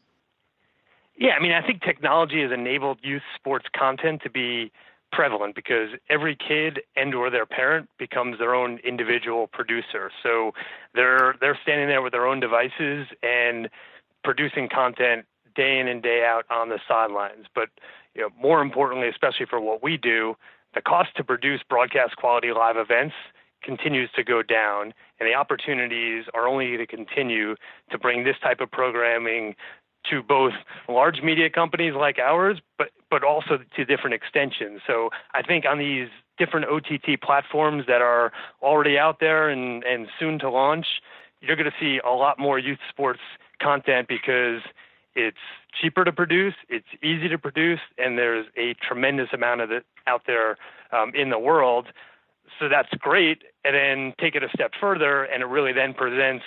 Yeah, 1.17 1.31
I 1.31 1.41
mean, 1.41 1.53
I 1.53 1.65
think 1.65 1.81
technology 1.81 2.41
has 2.41 2.51
enabled 2.51 2.99
youth 3.01 3.21
sports 3.35 3.65
content 3.77 4.21
to 4.23 4.29
be 4.29 4.71
prevalent 5.11 5.55
because 5.55 5.89
every 6.09 6.35
kid 6.35 6.81
and 6.97 7.15
or 7.15 7.29
their 7.29 7.45
parent 7.45 7.89
becomes 7.97 8.37
their 8.37 8.53
own 8.53 8.79
individual 8.83 9.47
producer. 9.47 10.11
So 10.21 10.51
they're 10.93 11.35
they're 11.39 11.57
standing 11.63 11.87
there 11.87 12.01
with 12.01 12.11
their 12.11 12.27
own 12.27 12.41
devices 12.41 13.07
and 13.23 13.69
producing 14.25 14.67
content 14.67 15.25
day 15.55 15.79
in 15.79 15.87
and 15.87 16.03
day 16.03 16.25
out 16.25 16.43
on 16.49 16.67
the 16.67 16.79
sidelines. 16.87 17.45
But 17.53 17.69
you 18.13 18.23
know, 18.23 18.29
more 18.41 18.61
importantly, 18.61 19.07
especially 19.07 19.45
for 19.45 19.61
what 19.61 19.81
we 19.81 19.95
do, 19.95 20.35
the 20.73 20.81
cost 20.81 21.15
to 21.15 21.23
produce 21.23 21.61
broadcast 21.69 22.17
quality 22.17 22.51
live 22.51 22.75
events 22.75 23.15
continues 23.63 24.09
to 24.15 24.23
go 24.23 24.43
down, 24.43 24.93
and 25.19 25.27
the 25.27 25.33
opportunities 25.33 26.25
are 26.33 26.47
only 26.47 26.75
to 26.77 26.85
continue 26.85 27.55
to 27.89 27.97
bring 27.97 28.23
this 28.23 28.35
type 28.43 28.59
of 28.59 28.69
programming 28.69 29.55
to 30.09 30.21
both 30.21 30.53
large 30.87 31.21
media 31.23 31.49
companies 31.49 31.93
like 31.95 32.19
ours, 32.19 32.59
but 32.77 32.89
but 33.09 33.23
also 33.23 33.59
to 33.75 33.85
different 33.85 34.13
extensions. 34.13 34.81
So 34.85 35.09
I 35.33 35.41
think 35.41 35.65
on 35.65 35.79
these 35.79 36.09
different 36.37 36.67
OTT 36.67 37.21
platforms 37.21 37.85
that 37.87 38.01
are 38.01 38.31
already 38.61 38.97
out 38.97 39.19
there 39.19 39.49
and, 39.49 39.83
and 39.83 40.07
soon 40.19 40.37
to 40.39 40.49
launch, 40.49 40.85
you're 41.41 41.55
going 41.55 41.69
to 41.69 41.77
see 41.79 41.99
a 42.05 42.11
lot 42.11 42.39
more 42.39 42.59
youth 42.59 42.79
sports 42.89 43.21
content 43.61 44.07
because 44.07 44.61
it's 45.15 45.37
cheaper 45.81 46.03
to 46.03 46.11
produce, 46.11 46.55
it's 46.69 46.87
easy 47.01 47.29
to 47.29 47.37
produce, 47.37 47.79
and 47.97 48.17
there's 48.17 48.45
a 48.57 48.73
tremendous 48.85 49.29
amount 49.33 49.61
of 49.61 49.71
it 49.71 49.85
out 50.07 50.23
there 50.27 50.57
um, 50.91 51.11
in 51.15 51.29
the 51.29 51.39
world. 51.39 51.87
So 52.59 52.69
that's 52.69 52.89
great. 52.99 53.43
And 53.63 53.75
then 53.75 54.13
take 54.19 54.35
it 54.35 54.43
a 54.43 54.49
step 54.49 54.71
further, 54.79 55.23
and 55.23 55.41
it 55.41 55.47
really 55.47 55.73
then 55.73 55.93
presents 55.93 56.43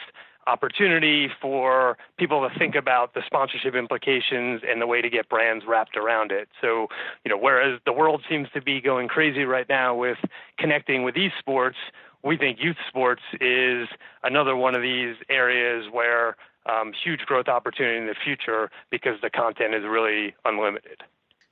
opportunity 0.47 1.29
for 1.43 1.99
people 2.19 2.49
to 2.49 2.59
think 2.59 2.75
about 2.75 3.13
the 3.13 3.21
sponsorship 3.27 3.75
implications 3.75 4.63
and 4.67 4.81
the 4.81 4.87
way 4.87 5.03
to 5.03 5.11
get 5.11 5.29
brands 5.29 5.65
wrapped 5.69 5.97
around 5.97 6.33
it. 6.33 6.49
So, 6.61 6.89
you 7.25 7.31
know, 7.31 7.37
whereas 7.37 7.81
the 7.85 7.93
world 7.93 8.23
seems 8.29 8.49
to 8.55 8.63
be 8.63 8.81
going 8.81 9.09
crazy 9.09 9.45
right 9.45 9.69
now 9.69 9.95
with 9.95 10.19
connecting 10.59 11.03
with 11.03 11.17
esports, 11.17 11.75
we 12.23 12.37
think 12.37 12.59
youth 12.61 12.77
sports 12.89 13.23
is 13.41 13.89
another 14.23 14.57
one 14.57 14.75
of 14.75 14.83
these 14.83 15.17
areas 15.29 15.87
where 15.93 16.37
um, 16.69 16.93
huge 17.05 17.21
growth 17.21 17.49
opportunity 17.49 17.99
in 17.99 18.07
the 18.07 18.15
future 18.25 18.71
because 18.91 19.21
the 19.23 19.31
content 19.31 19.75
is 19.75 19.85
really 19.85 20.35
unlimited. 20.45 21.03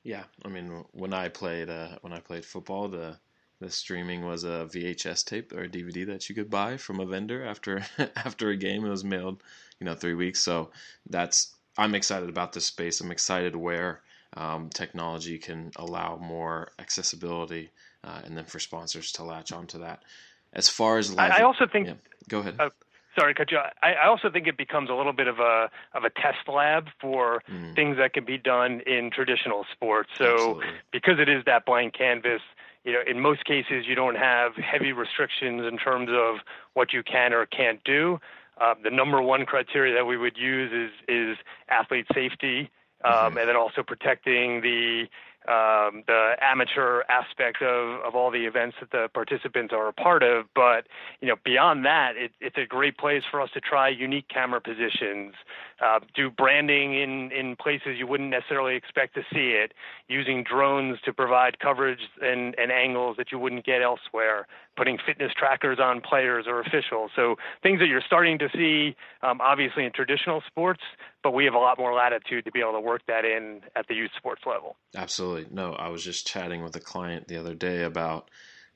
Yeah, 0.02 0.24
I 0.44 0.48
mean, 0.48 0.84
when 0.92 1.12
I 1.12 1.28
played 1.28 1.68
uh, 1.68 1.98
when 2.02 2.12
I 2.12 2.20
played 2.20 2.44
football, 2.44 2.88
the 2.88 3.18
the 3.60 3.70
streaming 3.70 4.24
was 4.24 4.44
a 4.44 4.68
VHS 4.70 5.24
tape 5.24 5.52
or 5.52 5.62
a 5.62 5.68
DVD 5.68 6.06
that 6.06 6.28
you 6.28 6.34
could 6.34 6.50
buy 6.50 6.76
from 6.76 7.00
a 7.00 7.06
vendor 7.06 7.44
after 7.44 7.84
after 8.16 8.50
a 8.50 8.56
game. 8.56 8.84
It 8.84 8.90
was 8.90 9.04
mailed, 9.04 9.42
you 9.80 9.84
know, 9.84 9.94
three 9.94 10.14
weeks. 10.14 10.40
So 10.40 10.70
that's 11.08 11.54
I'm 11.78 11.94
excited 11.94 12.28
about 12.28 12.52
this 12.52 12.66
space. 12.66 13.00
I'm 13.00 13.10
excited 13.10 13.56
where 13.56 14.02
um, 14.36 14.68
technology 14.70 15.38
can 15.38 15.70
allow 15.76 16.16
more 16.16 16.68
accessibility, 16.78 17.70
uh, 18.04 18.20
and 18.24 18.36
then 18.36 18.44
for 18.44 18.58
sponsors 18.58 19.12
to 19.12 19.24
latch 19.24 19.52
onto 19.52 19.78
that. 19.78 20.02
As 20.56 20.68
far 20.68 20.98
as 20.98 21.14
live, 21.14 21.30
I, 21.30 21.38
I 21.38 21.42
also 21.42 21.66
think. 21.70 21.86
Yeah, 21.86 21.94
go 22.28 22.40
ahead. 22.40 22.56
Uh, 22.58 22.70
sorry, 23.16 23.34
cut 23.34 23.52
you. 23.52 23.58
I, 23.58 23.92
I 23.92 24.06
also 24.08 24.30
think 24.30 24.46
it 24.46 24.56
becomes 24.56 24.88
a 24.90 24.94
little 24.94 25.12
bit 25.12 25.28
of 25.28 25.38
a 25.38 25.70
of 25.94 26.04
a 26.04 26.10
test 26.10 26.48
lab 26.48 26.88
for 27.00 27.42
mm. 27.50 27.74
things 27.74 27.98
that 27.98 28.14
can 28.14 28.24
be 28.24 28.38
done 28.38 28.80
in 28.86 29.10
traditional 29.10 29.66
sports. 29.70 30.10
So 30.16 30.32
Absolutely. 30.32 30.66
because 30.92 31.18
it 31.20 31.28
is 31.28 31.44
that 31.44 31.66
blank 31.66 31.94
canvas, 31.94 32.40
you 32.84 32.92
know, 32.92 33.00
in 33.06 33.20
most 33.20 33.44
cases, 33.44 33.84
you 33.86 33.94
don't 33.94 34.16
have 34.16 34.54
heavy 34.54 34.92
restrictions 34.92 35.62
in 35.70 35.76
terms 35.78 36.08
of 36.10 36.36
what 36.74 36.92
you 36.92 37.02
can 37.02 37.32
or 37.32 37.44
can't 37.46 37.82
do. 37.84 38.18
Uh, 38.58 38.74
the 38.82 38.90
number 38.90 39.20
one 39.20 39.44
criteria 39.44 39.94
that 39.94 40.06
we 40.06 40.16
would 40.16 40.38
use 40.38 40.72
is 40.72 40.90
is 41.06 41.36
athlete 41.68 42.06
safety, 42.14 42.70
um, 43.04 43.12
mm-hmm. 43.12 43.38
and 43.38 43.48
then 43.48 43.56
also 43.56 43.82
protecting 43.82 44.62
the 44.62 45.04
um, 45.48 46.02
the 46.06 46.34
amateur 46.40 47.02
aspect 47.08 47.62
of, 47.62 48.00
of 48.02 48.14
all 48.14 48.30
the 48.30 48.46
events 48.46 48.76
that 48.80 48.90
the 48.90 49.08
participants 49.12 49.72
are 49.72 49.88
a 49.88 49.92
part 49.92 50.22
of. 50.22 50.46
But 50.54 50.86
you 51.20 51.28
know, 51.28 51.36
beyond 51.44 51.84
that, 51.84 52.16
it, 52.16 52.32
it's 52.40 52.56
a 52.58 52.66
great 52.66 52.98
place 52.98 53.22
for 53.30 53.40
us 53.40 53.50
to 53.54 53.60
try 53.60 53.88
unique 53.88 54.28
camera 54.28 54.60
positions, 54.60 55.34
uh, 55.84 56.00
do 56.14 56.30
branding 56.30 56.94
in 56.94 57.30
in 57.32 57.56
places 57.56 57.98
you 57.98 58.06
wouldn't 58.06 58.30
necessarily 58.30 58.76
expect 58.76 59.14
to 59.14 59.22
see 59.32 59.50
it, 59.50 59.72
using 60.08 60.42
drones 60.42 60.98
to 61.04 61.12
provide 61.12 61.58
coverage 61.58 62.00
and, 62.22 62.54
and 62.58 62.72
angles 62.72 63.16
that 63.18 63.30
you 63.30 63.38
wouldn't 63.38 63.64
get 63.64 63.82
elsewhere, 63.82 64.46
putting 64.76 64.98
fitness 65.04 65.32
trackers 65.36 65.78
on 65.80 66.00
players 66.00 66.46
or 66.46 66.60
officials. 66.60 67.10
So 67.14 67.36
things 67.62 67.80
that 67.80 67.86
you're 67.86 68.02
starting 68.06 68.38
to 68.38 68.48
see, 68.54 68.96
um, 69.22 69.40
obviously 69.40 69.84
in 69.84 69.92
traditional 69.92 70.42
sports, 70.46 70.82
but 71.22 71.32
we 71.32 71.44
have 71.44 71.54
a 71.54 71.58
lot 71.58 71.78
more 71.78 71.92
latitude 71.92 72.44
to 72.44 72.52
be 72.52 72.60
able 72.60 72.72
to 72.72 72.80
work 72.80 73.02
that 73.08 73.24
in 73.24 73.60
at 73.74 73.86
the 73.88 73.94
youth 73.94 74.12
sports 74.16 74.42
level. 74.46 74.76
Absolutely. 74.94 75.46
No, 75.50 75.72
I 75.72 75.88
was 75.88 76.02
just 76.02 76.26
chatting 76.26 76.62
with 76.62 76.76
a 76.76 76.80
client 76.80 77.28
the 77.28 77.36
other 77.36 77.54
day 77.54 77.82
about 77.82 78.30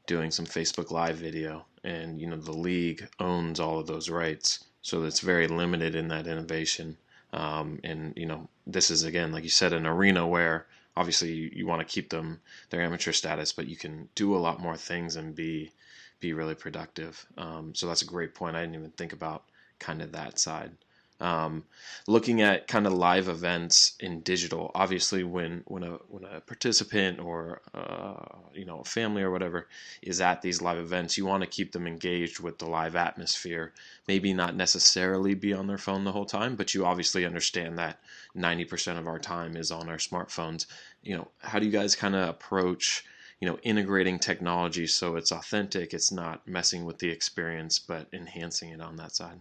doing 0.07 0.30
some 0.30 0.47
Facebook 0.47 0.90
Live 0.90 1.16
video, 1.16 1.64
and 1.85 2.21
you 2.21 2.26
know 2.26 2.37
the 2.37 2.52
league 2.52 3.09
owns 3.21 3.61
all 3.61 3.78
of 3.78 3.87
those 3.87 4.11
rights, 4.11 4.64
so 4.82 5.04
it's 5.04 5.20
very 5.20 5.49
limited 5.49 5.94
in 5.94 6.08
that 6.08 6.26
innovation. 6.26 6.96
Um, 7.32 7.80
and 7.84 8.12
you 8.16 8.26
know 8.26 8.49
this 8.66 8.90
is 8.90 9.04
again, 9.04 9.32
like 9.32 9.44
you 9.44 9.50
said, 9.50 9.72
an 9.72 9.87
arena 9.87 10.26
where 10.26 10.66
obviously 10.96 11.32
you, 11.32 11.50
you 11.54 11.66
want 11.66 11.80
to 11.80 11.92
keep 11.94 12.10
them 12.10 12.40
their 12.70 12.82
amateur 12.82 13.12
status, 13.12 13.52
but 13.52 13.68
you 13.68 13.76
can 13.76 14.08
do 14.14 14.34
a 14.34 14.38
lot 14.38 14.60
more 14.60 14.76
things 14.76 15.16
and 15.16 15.34
be 15.34 15.72
be 16.20 16.32
really 16.32 16.54
productive. 16.54 17.25
Um, 17.38 17.75
so 17.75 17.87
that's 17.87 18.02
a 18.02 18.06
great 18.06 18.34
point. 18.34 18.56
I 18.56 18.60
didn't 18.60 18.75
even 18.75 18.90
think 18.90 19.12
about 19.12 19.44
kind 19.78 20.02
of 20.02 20.12
that 20.12 20.38
side. 20.38 20.72
Um, 21.20 21.64
looking 22.06 22.40
at 22.40 22.66
kind 22.66 22.86
of 22.86 22.94
live 22.94 23.28
events 23.28 23.94
in 24.00 24.20
digital, 24.20 24.70
obviously, 24.74 25.22
when 25.22 25.62
when 25.66 25.82
a 25.82 25.98
when 26.08 26.24
a 26.24 26.40
participant 26.40 27.20
or 27.20 27.60
uh, 27.74 28.38
you 28.54 28.64
know 28.64 28.80
a 28.80 28.84
family 28.84 29.22
or 29.22 29.30
whatever 29.30 29.68
is 30.02 30.20
at 30.20 30.40
these 30.40 30.62
live 30.62 30.78
events, 30.78 31.18
you 31.18 31.26
want 31.26 31.42
to 31.42 31.48
keep 31.48 31.72
them 31.72 31.86
engaged 31.86 32.40
with 32.40 32.58
the 32.58 32.66
live 32.66 32.96
atmosphere. 32.96 33.72
Maybe 34.08 34.32
not 34.32 34.56
necessarily 34.56 35.34
be 35.34 35.52
on 35.52 35.66
their 35.66 35.78
phone 35.78 36.04
the 36.04 36.12
whole 36.12 36.26
time, 36.26 36.56
but 36.56 36.74
you 36.74 36.86
obviously 36.86 37.26
understand 37.26 37.78
that 37.78 38.00
ninety 38.34 38.64
percent 38.64 38.98
of 38.98 39.06
our 39.06 39.18
time 39.18 39.56
is 39.56 39.70
on 39.70 39.88
our 39.88 39.98
smartphones. 39.98 40.66
You 41.02 41.16
know, 41.16 41.28
how 41.38 41.58
do 41.58 41.66
you 41.66 41.72
guys 41.72 41.94
kind 41.94 42.14
of 42.14 42.28
approach? 42.28 43.04
you 43.40 43.48
know 43.48 43.58
integrating 43.62 44.18
technology 44.18 44.86
so 44.86 45.16
it's 45.16 45.32
authentic 45.32 45.94
it's 45.94 46.12
not 46.12 46.46
messing 46.46 46.84
with 46.84 46.98
the 46.98 47.08
experience 47.08 47.78
but 47.78 48.06
enhancing 48.12 48.68
it 48.68 48.82
on 48.82 48.96
that 48.96 49.12
side 49.12 49.40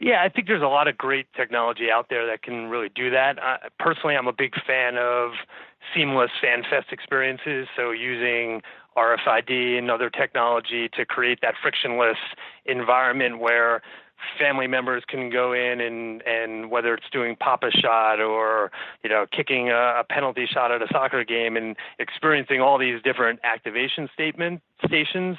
yeah, 0.00 0.22
I 0.22 0.28
think 0.28 0.46
there's 0.46 0.62
a 0.62 0.66
lot 0.66 0.88
of 0.88 0.96
great 0.96 1.26
technology 1.36 1.90
out 1.90 2.06
there 2.10 2.26
that 2.26 2.42
can 2.42 2.68
really 2.68 2.90
do 2.94 3.10
that. 3.10 3.38
Uh, 3.38 3.56
personally, 3.78 4.16
I'm 4.16 4.26
a 4.26 4.32
big 4.32 4.54
fan 4.66 4.96
of 4.98 5.32
seamless 5.94 6.30
FanFest 6.42 6.92
experiences, 6.92 7.68
so 7.76 7.90
using 7.90 8.62
RFID 8.96 9.78
and 9.78 9.90
other 9.90 10.10
technology 10.10 10.88
to 10.94 11.04
create 11.04 11.40
that 11.42 11.54
frictionless 11.62 12.18
environment 12.64 13.38
where 13.40 13.82
family 14.38 14.66
members 14.66 15.02
can 15.06 15.28
go 15.30 15.52
in 15.52 15.80
and 15.80 16.22
and 16.22 16.70
whether 16.70 16.94
it's 16.94 17.10
doing 17.12 17.36
pop 17.36 17.62
a 17.62 17.70
shot 17.70 18.20
or 18.20 18.70
you 19.02 19.10
know 19.10 19.26
kicking 19.30 19.68
a, 19.70 20.00
a 20.00 20.04
penalty 20.08 20.46
shot 20.46 20.72
at 20.72 20.80
a 20.80 20.86
soccer 20.90 21.24
game 21.24 21.56
and 21.56 21.76
experiencing 21.98 22.60
all 22.60 22.78
these 22.78 23.02
different 23.02 23.38
activation 23.44 24.08
statement 24.14 24.62
stations 24.86 25.36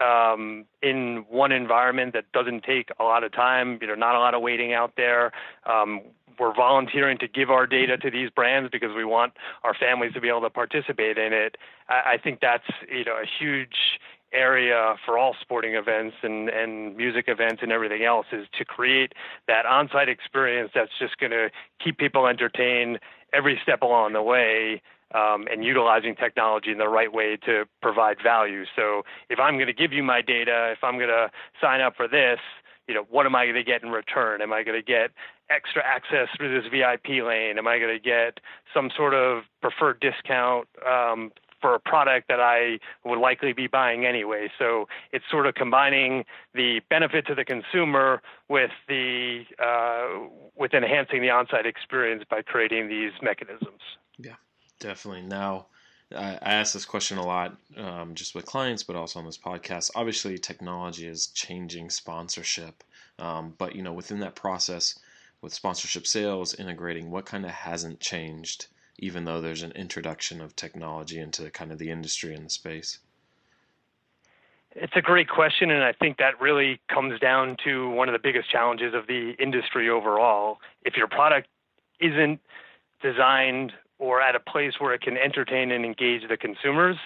um, 0.00 0.64
in 0.82 1.24
one 1.28 1.52
environment 1.52 2.12
that 2.14 2.30
doesn't 2.32 2.64
take 2.64 2.90
a 2.98 3.04
lot 3.04 3.24
of 3.24 3.32
time. 3.32 3.78
You 3.80 3.88
know, 3.88 3.94
not 3.94 4.14
a 4.14 4.18
lot 4.18 4.34
of 4.34 4.42
waiting 4.42 4.72
out 4.72 4.92
there. 4.96 5.32
Um, 5.64 6.02
we're 6.38 6.54
volunteering 6.54 7.18
to 7.18 7.28
give 7.28 7.50
our 7.50 7.66
data 7.66 7.96
to 7.98 8.10
these 8.10 8.30
brands 8.30 8.70
because 8.70 8.94
we 8.94 9.04
want 9.04 9.32
our 9.64 9.74
families 9.74 10.12
to 10.12 10.20
be 10.20 10.28
able 10.28 10.42
to 10.42 10.50
participate 10.50 11.18
in 11.18 11.32
it. 11.32 11.56
I, 11.88 12.14
I 12.14 12.18
think 12.22 12.40
that's 12.40 12.66
you 12.90 13.04
know 13.04 13.16
a 13.16 13.26
huge 13.38 13.98
area 14.32 14.94
for 15.04 15.18
all 15.18 15.34
sporting 15.40 15.74
events 15.74 16.16
and, 16.22 16.48
and 16.48 16.96
music 16.96 17.26
events 17.28 17.62
and 17.62 17.72
everything 17.72 18.04
else 18.04 18.26
is 18.32 18.46
to 18.58 18.64
create 18.64 19.12
that 19.46 19.66
on-site 19.66 20.08
experience 20.08 20.70
that's 20.74 20.90
just 20.98 21.16
going 21.18 21.30
to 21.30 21.48
keep 21.82 21.98
people 21.98 22.26
entertained 22.26 22.98
every 23.32 23.58
step 23.62 23.82
along 23.82 24.12
the 24.12 24.22
way 24.22 24.82
um, 25.14 25.46
and 25.50 25.64
utilizing 25.64 26.16
technology 26.16 26.72
in 26.72 26.78
the 26.78 26.88
right 26.88 27.12
way 27.12 27.36
to 27.46 27.64
provide 27.80 28.16
value. 28.22 28.64
So 28.74 29.02
if 29.30 29.38
I'm 29.38 29.54
going 29.54 29.68
to 29.68 29.72
give 29.72 29.92
you 29.92 30.02
my 30.02 30.20
data, 30.20 30.72
if 30.72 30.82
I'm 30.82 30.96
going 30.96 31.08
to 31.08 31.30
sign 31.60 31.80
up 31.80 31.94
for 31.96 32.08
this, 32.08 32.40
you 32.88 32.94
know, 32.94 33.06
what 33.10 33.26
am 33.26 33.34
I 33.34 33.44
going 33.44 33.56
to 33.56 33.64
get 33.64 33.82
in 33.82 33.90
return? 33.90 34.42
Am 34.42 34.52
I 34.52 34.62
going 34.62 34.78
to 34.78 34.84
get 34.84 35.10
extra 35.50 35.82
access 35.84 36.28
through 36.36 36.60
this 36.60 36.70
VIP 36.70 37.24
lane? 37.24 37.58
Am 37.58 37.66
I 37.66 37.78
going 37.78 37.94
to 37.94 38.02
get 38.02 38.40
some 38.72 38.90
sort 38.96 39.14
of 39.14 39.42
preferred 39.60 40.00
discount 40.00 40.68
um, 40.88 41.32
for 41.60 41.74
a 41.74 41.80
product 41.80 42.28
that 42.28 42.40
I 42.40 42.78
would 43.04 43.18
likely 43.18 43.52
be 43.52 43.66
buying 43.66 44.04
anyway. 44.06 44.48
So 44.58 44.88
it's 45.12 45.24
sort 45.30 45.46
of 45.46 45.54
combining 45.54 46.24
the 46.54 46.80
benefit 46.90 47.26
to 47.28 47.34
the 47.34 47.44
consumer 47.44 48.22
with 48.48 48.70
the 48.88 49.44
uh, 49.62 50.28
with 50.56 50.74
enhancing 50.74 51.22
the 51.22 51.30
on-site 51.30 51.66
experience 51.66 52.24
by 52.28 52.42
creating 52.42 52.88
these 52.88 53.12
mechanisms. 53.22 53.80
Yeah. 54.18 54.34
Definitely. 54.78 55.22
Now, 55.22 55.66
I 56.14 56.34
ask 56.42 56.72
this 56.74 56.84
question 56.84 57.18
a 57.18 57.26
lot, 57.26 57.56
um, 57.76 58.14
just 58.14 58.34
with 58.34 58.46
clients, 58.46 58.82
but 58.82 58.94
also 58.94 59.18
on 59.18 59.24
this 59.24 59.38
podcast. 59.38 59.90
Obviously, 59.94 60.38
technology 60.38 61.06
is 61.06 61.28
changing 61.28 61.90
sponsorship, 61.90 62.84
um, 63.18 63.54
but 63.58 63.74
you 63.74 63.82
know, 63.82 63.92
within 63.92 64.20
that 64.20 64.36
process, 64.36 64.98
with 65.40 65.52
sponsorship 65.52 66.06
sales 66.06 66.54
integrating, 66.54 67.10
what 67.10 67.26
kind 67.26 67.44
of 67.44 67.50
hasn't 67.50 68.00
changed, 68.00 68.66
even 68.98 69.24
though 69.24 69.40
there's 69.40 69.62
an 69.62 69.72
introduction 69.72 70.40
of 70.40 70.56
technology 70.56 71.18
into 71.18 71.50
kind 71.50 71.72
of 71.72 71.78
the 71.78 71.90
industry 71.90 72.34
and 72.34 72.46
the 72.46 72.50
space? 72.50 72.98
It's 74.78 74.92
a 74.94 75.00
great 75.00 75.28
question, 75.28 75.70
and 75.70 75.82
I 75.82 75.92
think 75.92 76.18
that 76.18 76.38
really 76.38 76.80
comes 76.92 77.18
down 77.18 77.56
to 77.64 77.88
one 77.90 78.08
of 78.08 78.12
the 78.12 78.18
biggest 78.18 78.50
challenges 78.50 78.92
of 78.92 79.06
the 79.06 79.34
industry 79.38 79.88
overall. 79.88 80.58
If 80.82 80.96
your 80.96 81.08
product 81.08 81.48
isn't 81.98 82.40
designed 83.02 83.72
or 83.98 84.20
at 84.20 84.34
a 84.34 84.40
place 84.40 84.74
where 84.78 84.92
it 84.92 85.00
can 85.00 85.16
entertain 85.16 85.70
and 85.70 85.84
engage 85.84 86.28
the 86.28 86.36
consumers, 86.36 86.96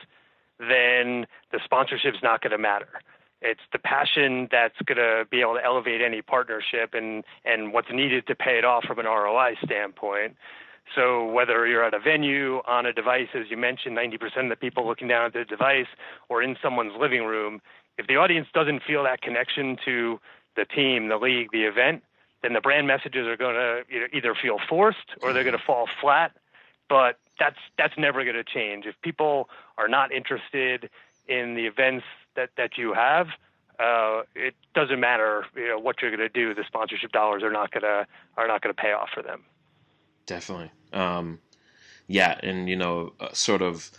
then 0.58 1.26
the 1.52 1.60
sponsorship's 1.64 2.18
not 2.22 2.42
going 2.42 2.50
to 2.50 2.58
matter. 2.58 3.00
It's 3.40 3.60
the 3.72 3.78
passion 3.78 4.48
that's 4.50 4.76
going 4.84 4.98
to 4.98 5.24
be 5.30 5.40
able 5.40 5.54
to 5.54 5.64
elevate 5.64 6.02
any 6.02 6.20
partnership 6.20 6.92
and, 6.92 7.24
and 7.44 7.72
what's 7.72 7.88
needed 7.90 8.26
to 8.26 8.34
pay 8.34 8.58
it 8.58 8.64
off 8.64 8.84
from 8.84 8.98
an 8.98 9.06
ROI 9.06 9.54
standpoint. 9.64 10.36
So 10.94 11.24
whether 11.24 11.66
you're 11.66 11.84
at 11.84 11.94
a 11.94 12.00
venue, 12.00 12.62
on 12.66 12.86
a 12.86 12.92
device, 12.92 13.28
as 13.34 13.50
you 13.50 13.56
mentioned, 13.56 13.96
90% 13.96 14.44
of 14.44 14.48
the 14.48 14.56
people 14.56 14.86
looking 14.86 15.08
down 15.08 15.26
at 15.26 15.32
the 15.32 15.44
device, 15.44 15.86
or 16.28 16.42
in 16.42 16.56
someone's 16.62 16.92
living 16.98 17.24
room, 17.24 17.60
if 17.98 18.06
the 18.06 18.16
audience 18.16 18.48
doesn't 18.52 18.82
feel 18.86 19.04
that 19.04 19.20
connection 19.20 19.76
to 19.84 20.18
the 20.56 20.64
team, 20.64 21.08
the 21.08 21.16
league, 21.18 21.48
the 21.52 21.64
event, 21.64 22.02
then 22.42 22.54
the 22.54 22.60
brand 22.60 22.86
messages 22.86 23.26
are 23.26 23.36
going 23.36 23.54
to 23.54 24.16
either 24.16 24.34
feel 24.34 24.58
forced 24.68 24.98
or 25.22 25.32
they're 25.32 25.44
going 25.44 25.56
to 25.56 25.64
fall 25.64 25.86
flat 26.00 26.32
but 26.90 27.16
that's 27.38 27.56
that's 27.78 27.94
never 27.96 28.22
going 28.24 28.36
to 28.36 28.44
change. 28.44 28.84
If 28.84 29.00
people 29.00 29.48
are 29.78 29.88
not 29.88 30.12
interested 30.12 30.90
in 31.26 31.54
the 31.54 31.64
events 31.64 32.04
that 32.36 32.50
that 32.58 32.76
you 32.76 32.92
have, 32.92 33.28
uh, 33.78 34.22
it 34.34 34.54
doesn't 34.74 35.00
matter 35.00 35.46
you 35.56 35.68
know 35.68 35.78
what 35.78 36.02
you're 36.02 36.14
going 36.14 36.20
to 36.20 36.28
do. 36.28 36.52
The 36.52 36.64
sponsorship 36.66 37.12
dollars 37.12 37.42
are 37.42 37.52
not 37.52 37.70
going 37.70 37.84
to 37.84 38.06
are 38.36 38.48
not 38.48 38.60
going 38.60 38.74
to 38.74 38.82
pay 38.82 38.92
off 38.92 39.08
for 39.14 39.22
them. 39.22 39.44
Definitely. 40.30 40.70
Um, 40.92 41.40
yeah, 42.06 42.38
and 42.40 42.68
you 42.68 42.76
know, 42.76 43.14
uh, 43.18 43.32
sort 43.32 43.62
of 43.62 43.90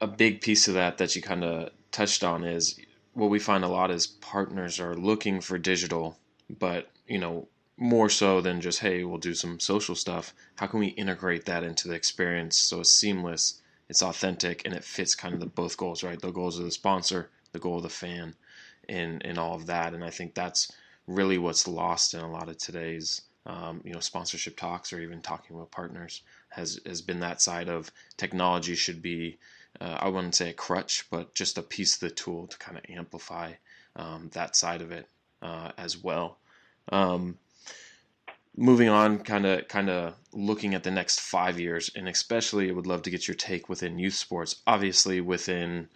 a 0.00 0.06
big 0.06 0.40
piece 0.40 0.68
of 0.68 0.74
that 0.74 0.98
that 0.98 1.16
you 1.16 1.20
kind 1.20 1.42
of 1.42 1.70
touched 1.90 2.22
on 2.22 2.44
is 2.44 2.78
what 3.12 3.28
we 3.28 3.40
find 3.40 3.64
a 3.64 3.68
lot 3.68 3.90
is 3.90 4.06
partners 4.06 4.78
are 4.78 4.94
looking 4.94 5.40
for 5.40 5.58
digital, 5.58 6.16
but 6.60 6.90
you 7.08 7.18
know, 7.18 7.48
more 7.76 8.08
so 8.08 8.40
than 8.40 8.60
just 8.60 8.78
hey, 8.78 9.02
we'll 9.02 9.18
do 9.18 9.34
some 9.34 9.58
social 9.58 9.96
stuff. 9.96 10.32
How 10.54 10.68
can 10.68 10.78
we 10.78 10.88
integrate 10.90 11.44
that 11.46 11.64
into 11.64 11.88
the 11.88 11.94
experience 11.94 12.56
so 12.56 12.78
it's 12.78 12.90
seamless, 12.90 13.60
it's 13.88 14.02
authentic, 14.02 14.62
and 14.64 14.72
it 14.72 14.84
fits 14.84 15.16
kind 15.16 15.34
of 15.34 15.40
the 15.40 15.46
both 15.46 15.76
goals, 15.76 16.04
right? 16.04 16.20
The 16.20 16.30
goals 16.30 16.56
of 16.56 16.64
the 16.64 16.70
sponsor, 16.70 17.30
the 17.50 17.58
goal 17.58 17.78
of 17.78 17.82
the 17.82 17.88
fan, 17.88 18.36
and 18.88 19.26
and 19.26 19.38
all 19.38 19.56
of 19.56 19.66
that. 19.66 19.92
And 19.92 20.04
I 20.04 20.10
think 20.10 20.34
that's 20.34 20.70
really 21.08 21.36
what's 21.36 21.66
lost 21.66 22.14
in 22.14 22.20
a 22.20 22.30
lot 22.30 22.48
of 22.48 22.58
today's 22.58 23.22
um, 23.46 23.80
you 23.84 23.92
know 23.92 24.00
sponsorship 24.00 24.56
talks 24.56 24.92
or 24.92 25.00
even 25.00 25.22
talking 25.22 25.56
with 25.56 25.70
partners 25.70 26.22
has 26.48 26.80
has 26.84 27.00
been 27.00 27.20
that 27.20 27.40
side 27.40 27.68
of 27.68 27.90
technology 28.16 28.74
should 28.74 29.00
be 29.00 29.38
uh, 29.80 29.98
I 30.00 30.08
wouldn't 30.08 30.34
say 30.34 30.50
a 30.50 30.54
crutch, 30.54 31.06
but 31.10 31.34
just 31.34 31.58
a 31.58 31.62
piece 31.62 31.94
of 31.94 32.00
the 32.00 32.10
tool 32.10 32.46
to 32.46 32.58
kind 32.58 32.78
of 32.78 32.84
amplify 32.88 33.52
um, 33.94 34.30
that 34.32 34.56
side 34.56 34.82
of 34.82 34.90
it 34.90 35.08
uh, 35.42 35.72
as 35.76 36.02
well. 36.02 36.38
Um, 36.90 37.38
moving 38.56 38.88
on, 38.88 39.18
kind 39.18 39.46
of 39.46 39.68
kind 39.68 39.90
of 39.90 40.14
looking 40.32 40.74
at 40.74 40.82
the 40.82 40.90
next 40.90 41.20
five 41.20 41.60
years, 41.60 41.90
and 41.94 42.08
especially, 42.08 42.70
I 42.70 42.72
would 42.72 42.86
love 42.86 43.02
to 43.02 43.10
get 43.10 43.28
your 43.28 43.34
take 43.34 43.68
within 43.68 43.98
youth 43.98 44.14
sports. 44.14 44.56
Obviously, 44.66 45.20
within 45.20 45.88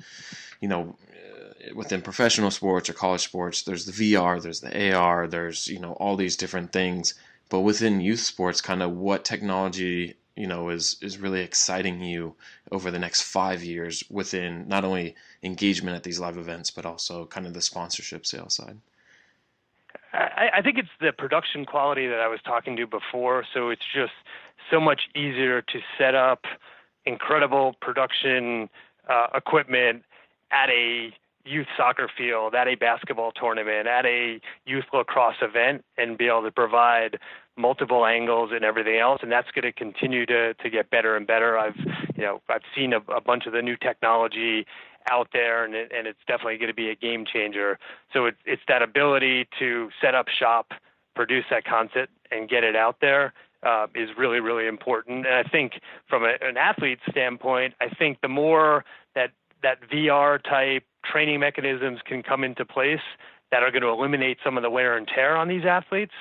you 0.61 0.69
know 0.69 0.97
uh, 1.11 1.75
within 1.75 2.03
professional 2.03 2.51
sports 2.51 2.91
or 2.91 2.95
college 2.95 3.23
sports, 3.23 3.63
there's 3.63 3.87
the 3.87 4.15
VR, 4.15 4.43
there's 4.43 4.61
the 4.61 4.95
AR, 4.95 5.27
there's 5.27 5.69
you 5.69 5.79
know 5.79 5.93
all 5.93 6.17
these 6.17 6.37
different 6.37 6.73
things. 6.73 7.15
But 7.51 7.61
within 7.61 8.01
youth 8.01 8.21
sports, 8.21 8.61
kind 8.61 8.83
of 8.83 8.93
what 8.93 9.25
technology 9.25 10.15
you 10.37 10.47
know 10.47 10.71
is 10.71 10.97
is 11.03 11.19
really 11.19 11.43
exciting 11.43 12.01
you 12.01 12.35
over 12.71 12.91
the 12.91 12.99
next 12.99 13.23
five 13.23 13.63
years 13.63 14.03
within 14.09 14.67
not 14.69 14.85
only 14.85 15.17
engagement 15.43 15.97
at 15.97 16.05
these 16.05 16.19
live 16.19 16.39
events, 16.39 16.71
but 16.71 16.87
also 16.87 17.27
kind 17.27 17.47
of 17.47 17.53
the 17.53 17.61
sponsorship 17.61 18.25
sales 18.25 18.55
side. 18.55 18.79
I, 20.13 20.49
I 20.57 20.63
think 20.63 20.79
it's 20.79 20.89
the 21.01 21.13
production 21.13 21.67
quality 21.67 22.07
that 22.07 22.21
I 22.21 22.29
was 22.29 22.41
talking 22.45 22.77
to 22.77 22.87
before. 22.87 23.45
So 23.53 23.71
it's 23.71 23.85
just 23.95 24.13
so 24.71 24.81
much 24.81 25.03
easier 25.15 25.63
to 25.63 25.81
set 25.99 26.15
up 26.15 26.45
incredible 27.05 27.77
production 27.81 28.69
uh, 29.09 29.27
equipment 29.35 30.05
at 30.51 30.69
a 30.71 31.13
youth 31.45 31.67
soccer 31.77 32.09
field, 32.17 32.55
at 32.55 32.69
a 32.69 32.75
basketball 32.75 33.33
tournament, 33.33 33.87
at 33.87 34.05
a 34.05 34.41
youth 34.67 34.85
lacrosse 34.93 35.41
event, 35.43 35.85
and 35.97 36.19
be 36.19 36.27
able 36.27 36.43
to 36.43 36.51
provide 36.51 37.19
multiple 37.57 38.07
angles 38.07 38.51
and 38.53 38.65
everything 38.65 38.99
else. 38.99 39.21
And 39.23 39.31
that's 39.31 39.51
going 39.53 39.65
to 39.65 39.73
continue 39.73 40.27
to 40.27 40.55
to 40.55 40.71
get 40.71 40.91
better 40.91 41.17
and 41.17 41.27
better. 41.27 41.59
I've 41.59 41.77
you 42.17 42.25
know 42.25 42.41
I've 42.49 42.63
seen 42.75 42.93
a, 42.93 42.99
a 43.13 43.21
bunch 43.21 43.47
of 43.47 43.53
the 43.53 43.63
new 43.63 43.77
technology 43.77 44.67
out 45.11 45.29
there, 45.33 45.65
and 45.65 45.75
it, 45.75 45.93
and 45.97 46.07
it's 46.07 46.19
definitely 46.27 46.59
going 46.59 46.69
to 46.69 46.75
be 46.75 46.91
a 46.91 46.95
game 46.95 47.25
changer. 47.31 47.79
So 48.13 48.27
it's 48.27 48.39
it's 48.45 48.63
that 48.69 48.83
ability 48.83 49.49
to 49.59 49.91
set 50.01 50.15
up 50.15 50.27
shop, 50.29 50.73
produce 51.15 51.45
that 51.51 51.65
content, 51.65 52.11
and 52.31 52.49
get 52.49 52.65
it 52.65 52.77
out 52.77 52.97
there 53.01 53.33
uh, 53.63 53.87
is 53.95 54.11
really 54.17 54.41
really 54.41 54.67
important. 54.67 55.27
And 55.27 55.35
I 55.35 55.43
think 55.43 55.81
from 56.09 56.25
a, 56.25 56.35
an 56.41 56.57
athlete 56.57 56.99
standpoint, 57.11 57.75
I 57.81 57.89
think 57.89 58.21
the 58.21 58.29
more 58.29 58.85
that 59.15 59.31
that 59.63 59.79
VR 59.91 60.43
type 60.43 60.85
training 61.05 61.41
mechanisms 61.41 62.01
can 62.05 62.23
come 62.23 62.45
into 62.45 62.65
place 62.65 63.01
that 63.51 63.63
are 63.63 63.71
going 63.71 63.83
to 63.83 63.89
eliminate 63.89 64.39
some 64.45 64.57
of 64.57 64.63
the 64.63 64.71
wear 64.71 64.97
and 64.97 65.09
tear 65.09 65.37
on 65.37 65.49
these 65.49 65.65
athletes, 65.65 66.15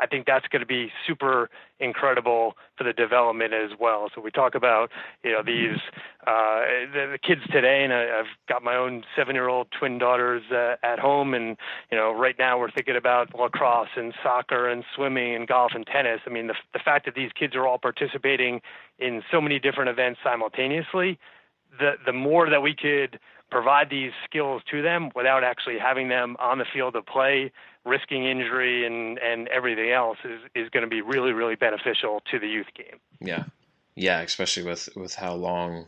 I 0.00 0.06
think 0.06 0.26
that's 0.26 0.46
going 0.48 0.60
to 0.60 0.66
be 0.66 0.90
super 1.06 1.50
incredible 1.78 2.56
for 2.76 2.84
the 2.84 2.92
development 2.92 3.52
as 3.52 3.70
well. 3.78 4.10
So 4.14 4.20
we 4.20 4.30
talk 4.30 4.54
about 4.54 4.90
you 5.22 5.32
know 5.32 5.42
these 5.44 5.78
uh, 6.26 6.62
the, 6.92 7.12
the 7.12 7.18
kids 7.18 7.42
today, 7.50 7.84
and 7.84 7.92
I, 7.92 8.20
I've 8.20 8.48
got 8.48 8.62
my 8.62 8.76
own 8.76 9.04
seven-year-old 9.16 9.68
twin 9.78 9.98
daughters 9.98 10.42
uh, 10.50 10.76
at 10.82 10.98
home, 10.98 11.34
and 11.34 11.56
you 11.90 11.98
know 11.98 12.12
right 12.12 12.36
now 12.38 12.58
we're 12.58 12.70
thinking 12.70 12.96
about 12.96 13.34
lacrosse 13.38 13.88
and 13.96 14.14
soccer 14.22 14.68
and 14.68 14.84
swimming 14.94 15.34
and 15.34 15.46
golf 15.46 15.72
and 15.74 15.86
tennis. 15.86 16.20
I 16.26 16.30
mean 16.30 16.48
the 16.48 16.54
the 16.72 16.80
fact 16.80 17.04
that 17.06 17.14
these 17.14 17.30
kids 17.38 17.54
are 17.54 17.66
all 17.66 17.78
participating 17.78 18.60
in 18.98 19.22
so 19.30 19.40
many 19.40 19.58
different 19.58 19.90
events 19.90 20.20
simultaneously, 20.22 21.18
the 21.78 21.92
the 22.04 22.12
more 22.12 22.50
that 22.50 22.62
we 22.62 22.74
could 22.74 23.18
provide 23.54 23.88
these 23.88 24.10
skills 24.24 24.62
to 24.68 24.82
them 24.82 25.10
without 25.14 25.44
actually 25.44 25.78
having 25.78 26.08
them 26.08 26.36
on 26.40 26.58
the 26.58 26.64
field 26.72 26.96
of 26.96 27.06
play, 27.06 27.52
risking 27.84 28.24
injury 28.24 28.84
and, 28.84 29.16
and 29.20 29.46
everything 29.46 29.92
else 29.92 30.18
is, 30.24 30.40
is 30.56 30.68
going 30.70 30.82
to 30.82 30.90
be 30.90 31.00
really, 31.00 31.30
really 31.30 31.54
beneficial 31.54 32.20
to 32.28 32.40
the 32.40 32.48
youth 32.48 32.66
game. 32.76 32.98
Yeah. 33.20 33.44
Yeah, 33.94 34.22
especially 34.22 34.64
with, 34.64 34.88
with 34.96 35.14
how 35.14 35.34
long, 35.34 35.86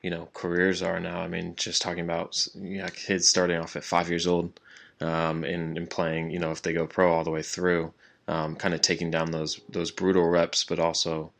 you 0.00 0.08
know, 0.08 0.30
careers 0.32 0.80
are 0.80 0.98
now. 1.00 1.20
I 1.20 1.28
mean, 1.28 1.54
just 1.54 1.82
talking 1.82 2.02
about 2.02 2.48
you 2.54 2.78
know, 2.78 2.88
kids 2.88 3.28
starting 3.28 3.58
off 3.58 3.76
at 3.76 3.84
five 3.84 4.08
years 4.08 4.26
old 4.26 4.58
um, 5.02 5.44
and, 5.44 5.76
and 5.76 5.90
playing, 5.90 6.30
you 6.30 6.38
know, 6.38 6.50
if 6.50 6.62
they 6.62 6.72
go 6.72 6.86
pro 6.86 7.12
all 7.12 7.24
the 7.24 7.30
way 7.30 7.42
through, 7.42 7.92
um, 8.26 8.56
kind 8.56 8.72
of 8.72 8.80
taking 8.80 9.10
down 9.10 9.32
those 9.32 9.60
those 9.68 9.90
brutal 9.90 10.26
reps, 10.26 10.64
but 10.64 10.78
also 10.78 11.30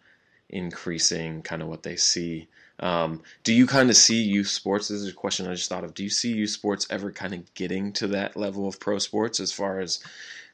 increasing 0.50 1.40
kind 1.40 1.62
of 1.62 1.68
what 1.68 1.82
they 1.82 1.96
see 1.96 2.48
um, 2.82 3.22
do 3.44 3.54
you 3.54 3.66
kind 3.66 3.88
of 3.90 3.96
see 3.96 4.22
youth 4.22 4.48
sports? 4.48 4.88
This 4.88 5.00
is 5.00 5.08
a 5.08 5.14
question 5.14 5.46
I 5.46 5.54
just 5.54 5.68
thought 5.68 5.84
of. 5.84 5.94
Do 5.94 6.02
you 6.02 6.10
see 6.10 6.32
youth 6.32 6.50
sports 6.50 6.86
ever 6.90 7.12
kind 7.12 7.32
of 7.32 7.54
getting 7.54 7.92
to 7.94 8.08
that 8.08 8.36
level 8.36 8.66
of 8.66 8.80
pro 8.80 8.98
sports 8.98 9.38
as 9.38 9.52
far 9.52 9.78
as 9.78 10.02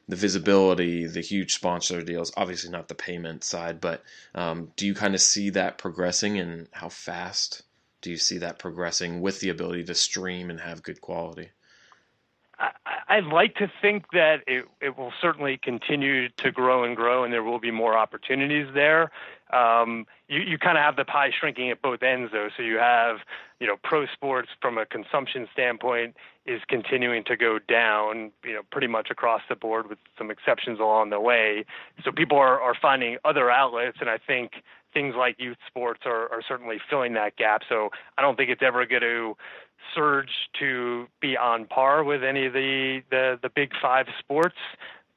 the 0.07 0.15
visibility, 0.15 1.07
the 1.07 1.21
huge 1.21 1.55
sponsor 1.55 2.01
deals? 2.03 2.31
Obviously, 2.37 2.69
not 2.69 2.87
the 2.87 2.95
payment 2.95 3.43
side, 3.43 3.81
but 3.81 4.03
um, 4.35 4.71
do 4.75 4.85
you 4.85 4.93
kind 4.93 5.15
of 5.15 5.21
see 5.21 5.49
that 5.49 5.79
progressing 5.79 6.37
and 6.37 6.67
how 6.71 6.89
fast 6.89 7.63
do 8.01 8.11
you 8.11 8.17
see 8.17 8.37
that 8.37 8.59
progressing 8.59 9.21
with 9.21 9.39
the 9.39 9.49
ability 9.49 9.83
to 9.85 9.95
stream 9.95 10.51
and 10.51 10.59
have 10.59 10.83
good 10.83 11.01
quality? 11.01 11.49
I'd 13.07 13.25
like 13.25 13.55
to 13.55 13.71
think 13.81 14.05
that 14.11 14.43
it, 14.45 14.65
it 14.81 14.97
will 14.97 15.13
certainly 15.21 15.57
continue 15.57 16.29
to 16.37 16.51
grow 16.51 16.83
and 16.83 16.95
grow, 16.95 17.23
and 17.23 17.33
there 17.33 17.43
will 17.43 17.59
be 17.59 17.71
more 17.71 17.97
opportunities 17.97 18.67
there. 18.73 19.11
Um, 19.51 20.05
you 20.27 20.41
you 20.41 20.57
kind 20.57 20.77
of 20.77 20.83
have 20.83 20.95
the 20.95 21.05
pie 21.05 21.31
shrinking 21.37 21.71
at 21.71 21.81
both 21.81 22.03
ends, 22.03 22.31
though. 22.31 22.49
So 22.55 22.63
you 22.63 22.77
have 22.77 23.17
you 23.59 23.67
know 23.67 23.75
pro 23.83 24.05
sports 24.07 24.49
from 24.61 24.77
a 24.77 24.85
consumption 24.85 25.47
standpoint 25.51 26.15
is 26.45 26.61
continuing 26.67 27.23
to 27.25 27.37
go 27.37 27.59
down, 27.59 28.31
you 28.43 28.53
know, 28.53 28.61
pretty 28.71 28.87
much 28.87 29.09
across 29.11 29.41
the 29.49 29.55
board, 29.55 29.87
with 29.87 29.99
some 30.17 30.31
exceptions 30.31 30.79
along 30.79 31.11
the 31.11 31.19
way. 31.19 31.65
So 32.03 32.11
people 32.11 32.37
are 32.37 32.59
are 32.61 32.75
finding 32.79 33.17
other 33.25 33.49
outlets, 33.49 33.97
and 34.01 34.09
I 34.09 34.17
think 34.17 34.63
things 34.93 35.15
like 35.15 35.39
youth 35.39 35.57
sports 35.67 36.01
are, 36.05 36.31
are 36.31 36.41
certainly 36.47 36.79
filling 36.89 37.13
that 37.13 37.35
gap. 37.37 37.61
So 37.67 37.89
I 38.17 38.21
don't 38.21 38.35
think 38.35 38.49
it's 38.49 38.63
ever 38.63 38.85
going 38.85 39.01
to 39.01 39.37
surge 39.95 40.49
to 40.59 41.07
be 41.21 41.37
on 41.37 41.65
par 41.65 42.03
with 42.03 42.23
any 42.23 42.45
of 42.45 42.53
the 42.53 43.01
the, 43.09 43.39
the 43.41 43.49
big 43.49 43.71
five 43.81 44.07
sports, 44.19 44.57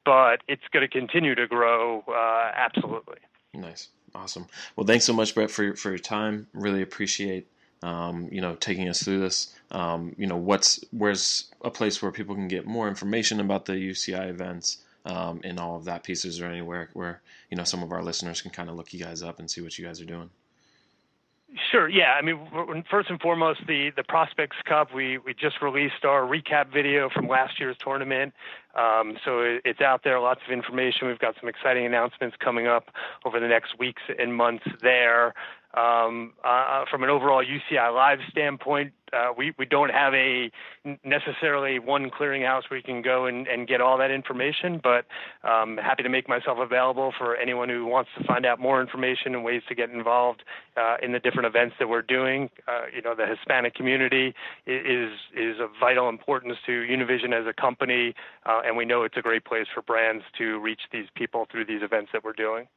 but 0.05 0.41
it's 0.47 0.63
going 0.71 0.87
to 0.87 0.87
continue 0.87 1.35
to 1.35 1.47
grow 1.47 2.03
uh, 2.07 2.51
absolutely. 2.55 3.19
Nice, 3.53 3.89
awesome. 4.15 4.47
Well, 4.75 4.85
thanks 4.87 5.05
so 5.05 5.13
much, 5.13 5.35
Brett, 5.35 5.51
for 5.51 5.63
your, 5.63 5.75
for 5.75 5.89
your 5.89 5.99
time. 5.99 6.47
Really 6.53 6.81
appreciate 6.81 7.47
um, 7.81 8.29
you 8.31 8.41
know 8.41 8.55
taking 8.55 8.87
us 8.87 9.03
through 9.03 9.19
this. 9.19 9.53
Um, 9.71 10.15
you 10.17 10.27
know, 10.27 10.37
what's 10.37 10.83
where's 10.91 11.51
a 11.61 11.69
place 11.69 12.01
where 12.01 12.11
people 12.11 12.35
can 12.35 12.47
get 12.47 12.65
more 12.65 12.87
information 12.87 13.39
about 13.39 13.65
the 13.65 13.73
UCI 13.73 14.29
events. 14.29 14.77
Um, 15.05 15.41
and 15.43 15.59
all 15.59 15.75
of 15.75 15.83
that 15.83 16.05
pieces 16.05 16.39
or 16.39 16.45
anywhere 16.45 16.89
where 16.93 17.21
you 17.51 17.57
know 17.57 17.65
some 17.65 17.83
of 17.83 17.91
our 17.91 18.01
listeners 18.01 18.41
can 18.41 18.51
kind 18.51 18.69
of 18.69 18.77
look 18.77 18.93
you 18.93 19.03
guys 19.03 19.21
up 19.21 19.37
and 19.37 19.51
see 19.51 19.59
what 19.59 19.77
you 19.77 19.85
guys 19.85 19.99
are 19.99 20.05
doing. 20.05 20.29
Sure. 21.71 21.87
Yeah. 21.87 22.13
I 22.17 22.21
mean, 22.23 22.83
first 22.89 23.09
and 23.09 23.19
foremost, 23.19 23.61
the 23.67 23.91
the 23.95 24.03
Prospects 24.03 24.57
Cup. 24.67 24.93
We 24.93 25.19
we 25.19 25.33
just 25.33 25.61
released 25.61 26.03
our 26.03 26.21
recap 26.21 26.73
video 26.73 27.09
from 27.09 27.27
last 27.27 27.59
year's 27.59 27.77
tournament, 27.77 28.33
um, 28.75 29.17
so 29.23 29.41
it, 29.41 29.61
it's 29.63 29.81
out 29.81 30.01
there. 30.03 30.19
Lots 30.19 30.41
of 30.47 30.51
information. 30.51 31.07
We've 31.07 31.19
got 31.19 31.35
some 31.39 31.47
exciting 31.47 31.85
announcements 31.85 32.35
coming 32.39 32.65
up 32.65 32.89
over 33.23 33.39
the 33.39 33.47
next 33.47 33.77
weeks 33.77 34.01
and 34.17 34.35
months 34.35 34.65
there. 34.81 35.35
Um, 35.73 36.33
uh, 36.43 36.85
from 36.91 37.03
an 37.03 37.09
overall 37.09 37.43
UCI 37.43 37.93
Live 37.93 38.19
standpoint, 38.29 38.93
uh, 39.13 39.31
we 39.35 39.53
we 39.57 39.65
don't 39.65 39.89
have 39.89 40.13
a 40.13 40.51
necessarily 41.03 41.79
one 41.79 42.09
clearinghouse 42.09 42.63
where 42.69 42.77
you 42.77 42.83
can 42.83 43.01
go 43.01 43.25
and, 43.25 43.47
and 43.47 43.67
get 43.67 43.81
all 43.81 43.97
that 43.97 44.11
information, 44.11 44.79
but 44.83 45.05
um, 45.47 45.77
happy 45.77 46.03
to 46.03 46.09
make 46.09 46.27
myself 46.27 46.57
available 46.59 47.13
for 47.17 47.35
anyone 47.37 47.69
who 47.69 47.85
wants 47.85 48.09
to 48.17 48.23
find 48.23 48.45
out 48.45 48.59
more 48.59 48.81
information 48.81 49.33
and 49.33 49.43
ways 49.43 49.61
to 49.67 49.75
get 49.75 49.89
involved 49.89 50.43
uh, 50.77 50.97
in 51.01 51.11
the 51.11 51.19
different 51.19 51.47
events 51.47 51.75
that 51.79 51.89
we're 51.89 52.01
doing. 52.01 52.49
Uh, 52.67 52.83
you 52.93 53.01
know, 53.01 53.15
the 53.15 53.25
Hispanic 53.25 53.73
community 53.75 54.33
is 54.65 55.11
is 55.35 55.59
of 55.59 55.69
vital 55.79 56.09
importance 56.09 56.57
to 56.65 56.71
Univision 56.71 57.33
as 57.33 57.47
a 57.47 57.53
company, 57.53 58.13
uh, 58.45 58.61
and 58.65 58.77
we 58.77 58.85
know 58.85 59.03
it's 59.03 59.17
a 59.17 59.21
great 59.21 59.45
place 59.45 59.67
for 59.73 59.81
brands 59.81 60.23
to 60.37 60.59
reach 60.59 60.81
these 60.91 61.07
people 61.15 61.47
through 61.51 61.65
these 61.65 61.81
events 61.81 62.11
that 62.13 62.23
we're 62.23 62.33
doing. 62.33 62.67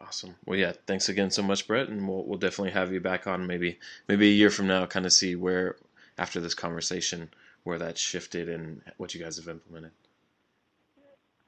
Awesome. 0.00 0.34
Well, 0.46 0.58
yeah, 0.58 0.72
thanks 0.86 1.08
again 1.08 1.30
so 1.30 1.42
much, 1.42 1.66
Brett, 1.66 1.88
and 1.88 2.08
we'll 2.08 2.24
we'll 2.24 2.38
definitely 2.38 2.72
have 2.72 2.92
you 2.92 3.00
back 3.00 3.26
on 3.26 3.46
maybe 3.46 3.78
maybe 4.08 4.28
a 4.28 4.34
year 4.34 4.50
from 4.50 4.66
now, 4.66 4.86
kind 4.86 5.06
of 5.06 5.12
see 5.12 5.36
where 5.36 5.76
after 6.18 6.40
this 6.40 6.54
conversation 6.54 7.30
where 7.64 7.78
that 7.78 7.98
shifted 7.98 8.48
and 8.48 8.82
what 8.96 9.14
you 9.14 9.22
guys 9.22 9.36
have 9.36 9.48
implemented. 9.48 9.92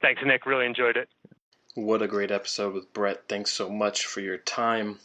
Thanks, 0.01 0.21
Nick. 0.25 0.45
Really 0.45 0.65
enjoyed 0.65 0.97
it. 0.97 1.09
What 1.73 2.01
a 2.01 2.07
great 2.07 2.31
episode 2.31 2.73
with 2.73 2.93
Brett. 2.93 3.23
Thanks 3.27 3.51
so 3.51 3.69
much 3.69 4.05
for 4.05 4.21
your 4.21 4.37
time. 4.37 4.99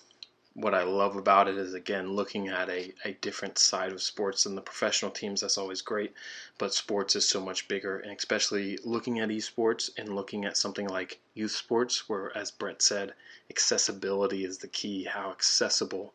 What 0.54 0.74
I 0.74 0.82
love 0.82 1.16
about 1.16 1.48
it 1.48 1.56
is, 1.56 1.74
again, 1.74 2.12
looking 2.12 2.48
at 2.48 2.68
a, 2.68 2.92
a 3.04 3.12
different 3.12 3.58
side 3.58 3.92
of 3.92 4.02
sports 4.02 4.44
than 4.44 4.56
the 4.56 4.60
professional 4.60 5.10
teams. 5.10 5.40
That's 5.40 5.58
always 5.58 5.80
great. 5.80 6.12
But 6.58 6.74
sports 6.74 7.14
is 7.14 7.28
so 7.28 7.40
much 7.40 7.68
bigger, 7.68 7.98
and 7.98 8.16
especially 8.16 8.78
looking 8.84 9.20
at 9.20 9.28
esports 9.28 9.90
and 9.96 10.14
looking 10.16 10.44
at 10.44 10.56
something 10.56 10.88
like 10.88 11.20
youth 11.34 11.52
sports, 11.52 12.08
where, 12.08 12.36
as 12.36 12.50
Brett 12.50 12.82
said, 12.82 13.14
accessibility 13.48 14.44
is 14.44 14.58
the 14.58 14.68
key. 14.68 15.04
How 15.04 15.30
accessible 15.30 16.12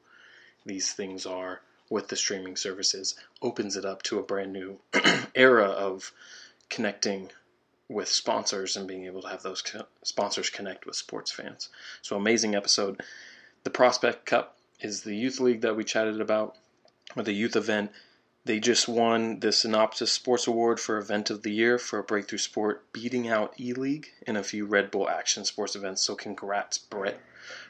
these 0.65 0.91
things 0.91 1.25
are 1.25 1.61
with 1.89 2.07
the 2.07 2.15
streaming 2.15 2.55
services 2.55 3.15
opens 3.41 3.77
it 3.77 3.85
up 3.85 4.01
to 4.03 4.19
a 4.19 4.23
brand 4.23 4.51
new 4.51 4.79
era 5.35 5.65
of 5.65 6.11
connecting 6.69 7.31
with 7.87 8.07
sponsors 8.07 8.75
and 8.75 8.87
being 8.87 9.05
able 9.05 9.21
to 9.21 9.27
have 9.27 9.43
those 9.43 9.61
co- 9.61 9.85
sponsors 10.03 10.49
connect 10.49 10.85
with 10.85 10.95
sports 10.95 11.31
fans. 11.31 11.69
So 12.01 12.15
amazing 12.15 12.55
episode. 12.55 13.01
The 13.65 13.71
Prospect 13.71 14.27
Cup 14.27 14.59
is 14.79 15.01
the 15.01 15.15
youth 15.15 15.39
league 15.39 15.61
that 15.61 15.75
we 15.75 15.83
chatted 15.83 16.21
about, 16.21 16.55
or 17.15 17.23
the 17.23 17.33
youth 17.33 17.55
event. 17.55 17.91
They 18.45 18.59
just 18.59 18.87
won 18.87 19.39
the 19.39 19.51
Synopsis 19.51 20.11
Sports 20.11 20.45
Award 20.45 20.79
for 20.79 20.99
Event 20.99 21.31
of 21.31 21.41
the 21.41 21.51
Year 21.51 21.79
for 21.79 21.97
a 21.97 22.03
breakthrough 22.03 22.37
sport, 22.37 22.85
beating 22.93 23.27
out 23.27 23.59
E 23.59 23.73
League 23.73 24.11
in 24.27 24.37
a 24.37 24.43
few 24.43 24.67
Red 24.67 24.91
Bull 24.91 25.09
Action 25.09 25.45
Sports 25.45 25.75
events. 25.75 26.03
So 26.03 26.13
congrats, 26.13 26.77
Brett, 26.77 27.19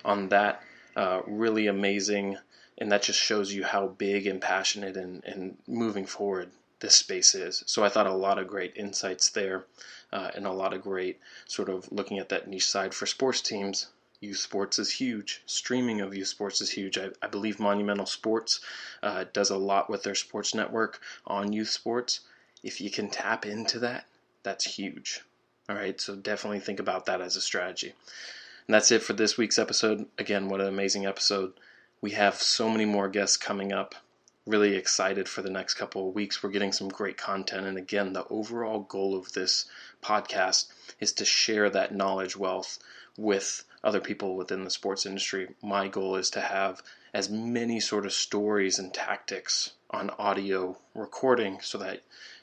on 0.03 0.27
that. 0.29 0.61
Uh, 0.97 1.21
really 1.25 1.67
amazing, 1.67 2.39
and 2.77 2.91
that 2.91 3.03
just 3.03 3.21
shows 3.21 3.53
you 3.53 3.63
how 3.63 3.87
big 3.87 4.27
and 4.27 4.41
passionate 4.41 4.97
and, 4.97 5.23
and 5.23 5.57
moving 5.65 6.05
forward 6.05 6.51
this 6.81 6.95
space 6.95 7.33
is. 7.33 7.63
So 7.67 7.85
I 7.85 7.89
thought 7.89 8.05
a 8.05 8.13
lot 8.13 8.37
of 8.37 8.49
great 8.49 8.75
insights 8.75 9.29
there 9.29 9.63
uh, 10.11 10.31
and 10.35 10.45
a 10.45 10.51
lot 10.51 10.73
of 10.73 10.81
great 10.81 11.21
sort 11.45 11.69
of 11.69 11.89
looking 11.89 12.19
at 12.19 12.27
that 12.29 12.49
niche 12.49 12.67
side 12.67 12.93
for 12.93 13.05
sports 13.05 13.39
teams. 13.39 13.87
Youth 14.25 14.39
sports 14.39 14.79
is 14.79 14.91
huge. 14.91 15.43
Streaming 15.45 16.01
of 16.01 16.15
youth 16.15 16.29
sports 16.29 16.59
is 16.59 16.71
huge. 16.71 16.97
I, 16.97 17.09
I 17.21 17.27
believe 17.27 17.59
Monumental 17.59 18.07
Sports 18.07 18.59
uh, 19.03 19.25
does 19.33 19.51
a 19.51 19.57
lot 19.57 19.87
with 19.87 20.01
their 20.01 20.15
sports 20.15 20.55
network 20.55 20.99
on 21.27 21.53
youth 21.53 21.69
sports. 21.69 22.21
If 22.63 22.81
you 22.81 22.89
can 22.89 23.11
tap 23.11 23.45
into 23.45 23.77
that, 23.79 24.07
that's 24.41 24.65
huge. 24.65 25.21
All 25.69 25.75
right, 25.75 26.01
so 26.01 26.15
definitely 26.15 26.59
think 26.59 26.79
about 26.79 27.05
that 27.05 27.21
as 27.21 27.35
a 27.35 27.41
strategy. 27.41 27.93
And 28.67 28.73
that's 28.73 28.91
it 28.91 29.03
for 29.03 29.13
this 29.13 29.37
week's 29.37 29.59
episode. 29.59 30.07
Again, 30.17 30.49
what 30.49 30.59
an 30.59 30.67
amazing 30.67 31.05
episode. 31.05 31.53
We 32.01 32.11
have 32.11 32.41
so 32.41 32.67
many 32.67 32.85
more 32.85 33.07
guests 33.07 33.37
coming 33.37 33.71
up 33.71 33.93
really 34.47 34.75
excited 34.75 35.29
for 35.29 35.43
the 35.43 35.51
next 35.51 35.75
couple 35.75 36.07
of 36.07 36.15
weeks. 36.15 36.41
We're 36.41 36.49
getting 36.49 36.71
some 36.71 36.89
great 36.89 37.17
content. 37.17 37.67
And 37.67 37.77
again, 37.77 38.13
the 38.13 38.27
overall 38.29 38.79
goal 38.79 39.15
of 39.15 39.33
this 39.33 39.65
podcast 40.03 40.67
is 40.99 41.13
to 41.13 41.25
share 41.25 41.69
that 41.69 41.93
knowledge 41.93 42.35
wealth 42.35 42.79
with 43.17 43.63
other 43.85 44.01
people 44.01 44.35
within 44.35 44.63
the 44.63 44.71
sports 44.71 45.05
industry. 45.05 45.47
My 45.61 45.87
goal 45.87 46.15
is 46.15 46.31
to 46.31 46.41
have 46.41 46.81
as 47.13 47.29
many 47.29 47.79
sort 47.79 48.05
of 48.05 48.13
stories 48.13 48.79
and 48.79 48.91
tactics 48.91 49.73
on 49.91 50.09
audio 50.17 50.77
recording 50.95 51.59
so 51.61 51.77
that 51.77 52.01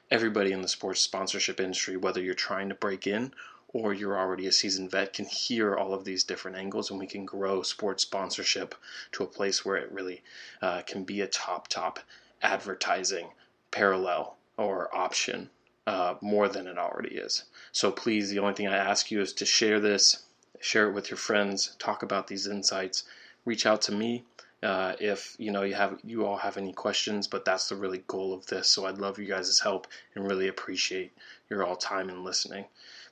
everybody 0.08 0.52
in 0.52 0.62
the 0.62 0.68
sports 0.68 1.00
sponsorship 1.00 1.58
industry, 1.60 1.96
whether 1.96 2.22
you're 2.22 2.34
trying 2.34 2.68
to 2.68 2.76
break 2.76 3.08
in 3.08 3.34
or 3.72 3.92
you're 3.92 4.18
already 4.18 4.46
a 4.46 4.52
seasoned 4.52 4.90
vet 4.90 5.14
can 5.14 5.24
hear 5.24 5.74
all 5.74 5.92
of 5.92 6.04
these 6.04 6.22
different 6.22 6.56
angles 6.56 6.90
and 6.90 7.00
we 7.00 7.06
can 7.06 7.24
grow 7.24 7.62
sports 7.62 8.04
sponsorship 8.04 8.74
to 9.10 9.24
a 9.24 9.26
place 9.26 9.64
where 9.64 9.76
it 9.76 9.90
really 9.90 10.22
uh, 10.60 10.82
can 10.82 11.02
be 11.02 11.20
a 11.20 11.26
top 11.26 11.68
top 11.68 11.98
advertising 12.42 13.28
parallel 13.70 14.36
or 14.56 14.94
option 14.94 15.50
uh, 15.86 16.14
more 16.20 16.48
than 16.48 16.66
it 16.66 16.78
already 16.78 17.16
is 17.16 17.44
so 17.72 17.90
please 17.90 18.30
the 18.30 18.38
only 18.38 18.54
thing 18.54 18.68
i 18.68 18.76
ask 18.76 19.10
you 19.10 19.20
is 19.20 19.32
to 19.32 19.46
share 19.46 19.80
this 19.80 20.24
share 20.60 20.88
it 20.88 20.92
with 20.92 21.10
your 21.10 21.18
friends 21.18 21.76
talk 21.78 22.02
about 22.02 22.26
these 22.26 22.46
insights 22.46 23.04
reach 23.44 23.66
out 23.66 23.82
to 23.82 23.92
me 23.92 24.24
uh, 24.62 24.94
if 25.00 25.34
you 25.38 25.50
know 25.50 25.62
you 25.62 25.74
have 25.74 25.98
you 26.04 26.24
all 26.24 26.36
have 26.36 26.56
any 26.56 26.72
questions 26.72 27.26
but 27.26 27.44
that's 27.44 27.68
the 27.68 27.74
really 27.74 28.02
goal 28.06 28.32
of 28.32 28.46
this 28.46 28.68
so 28.68 28.86
i'd 28.86 28.98
love 28.98 29.18
you 29.18 29.26
guys' 29.26 29.60
help 29.60 29.86
and 30.14 30.26
really 30.26 30.48
appreciate 30.48 31.12
your 31.50 31.64
all 31.64 31.76
time 31.76 32.08
and 32.08 32.22
listening 32.22 32.64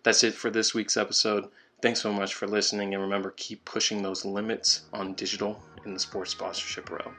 that's 0.02 0.24
it 0.24 0.34
for 0.34 0.50
this 0.50 0.72
week's 0.72 0.96
episode. 0.96 1.48
Thanks 1.82 2.00
so 2.00 2.12
much 2.12 2.34
for 2.34 2.46
listening, 2.46 2.94
and 2.94 3.02
remember, 3.02 3.34
keep 3.36 3.64
pushing 3.64 4.02
those 4.02 4.24
limits 4.24 4.82
on 4.92 5.14
digital 5.14 5.62
in 5.84 5.92
the 5.94 6.00
sports 6.00 6.30
sponsorship 6.30 6.90
realm. 6.90 7.14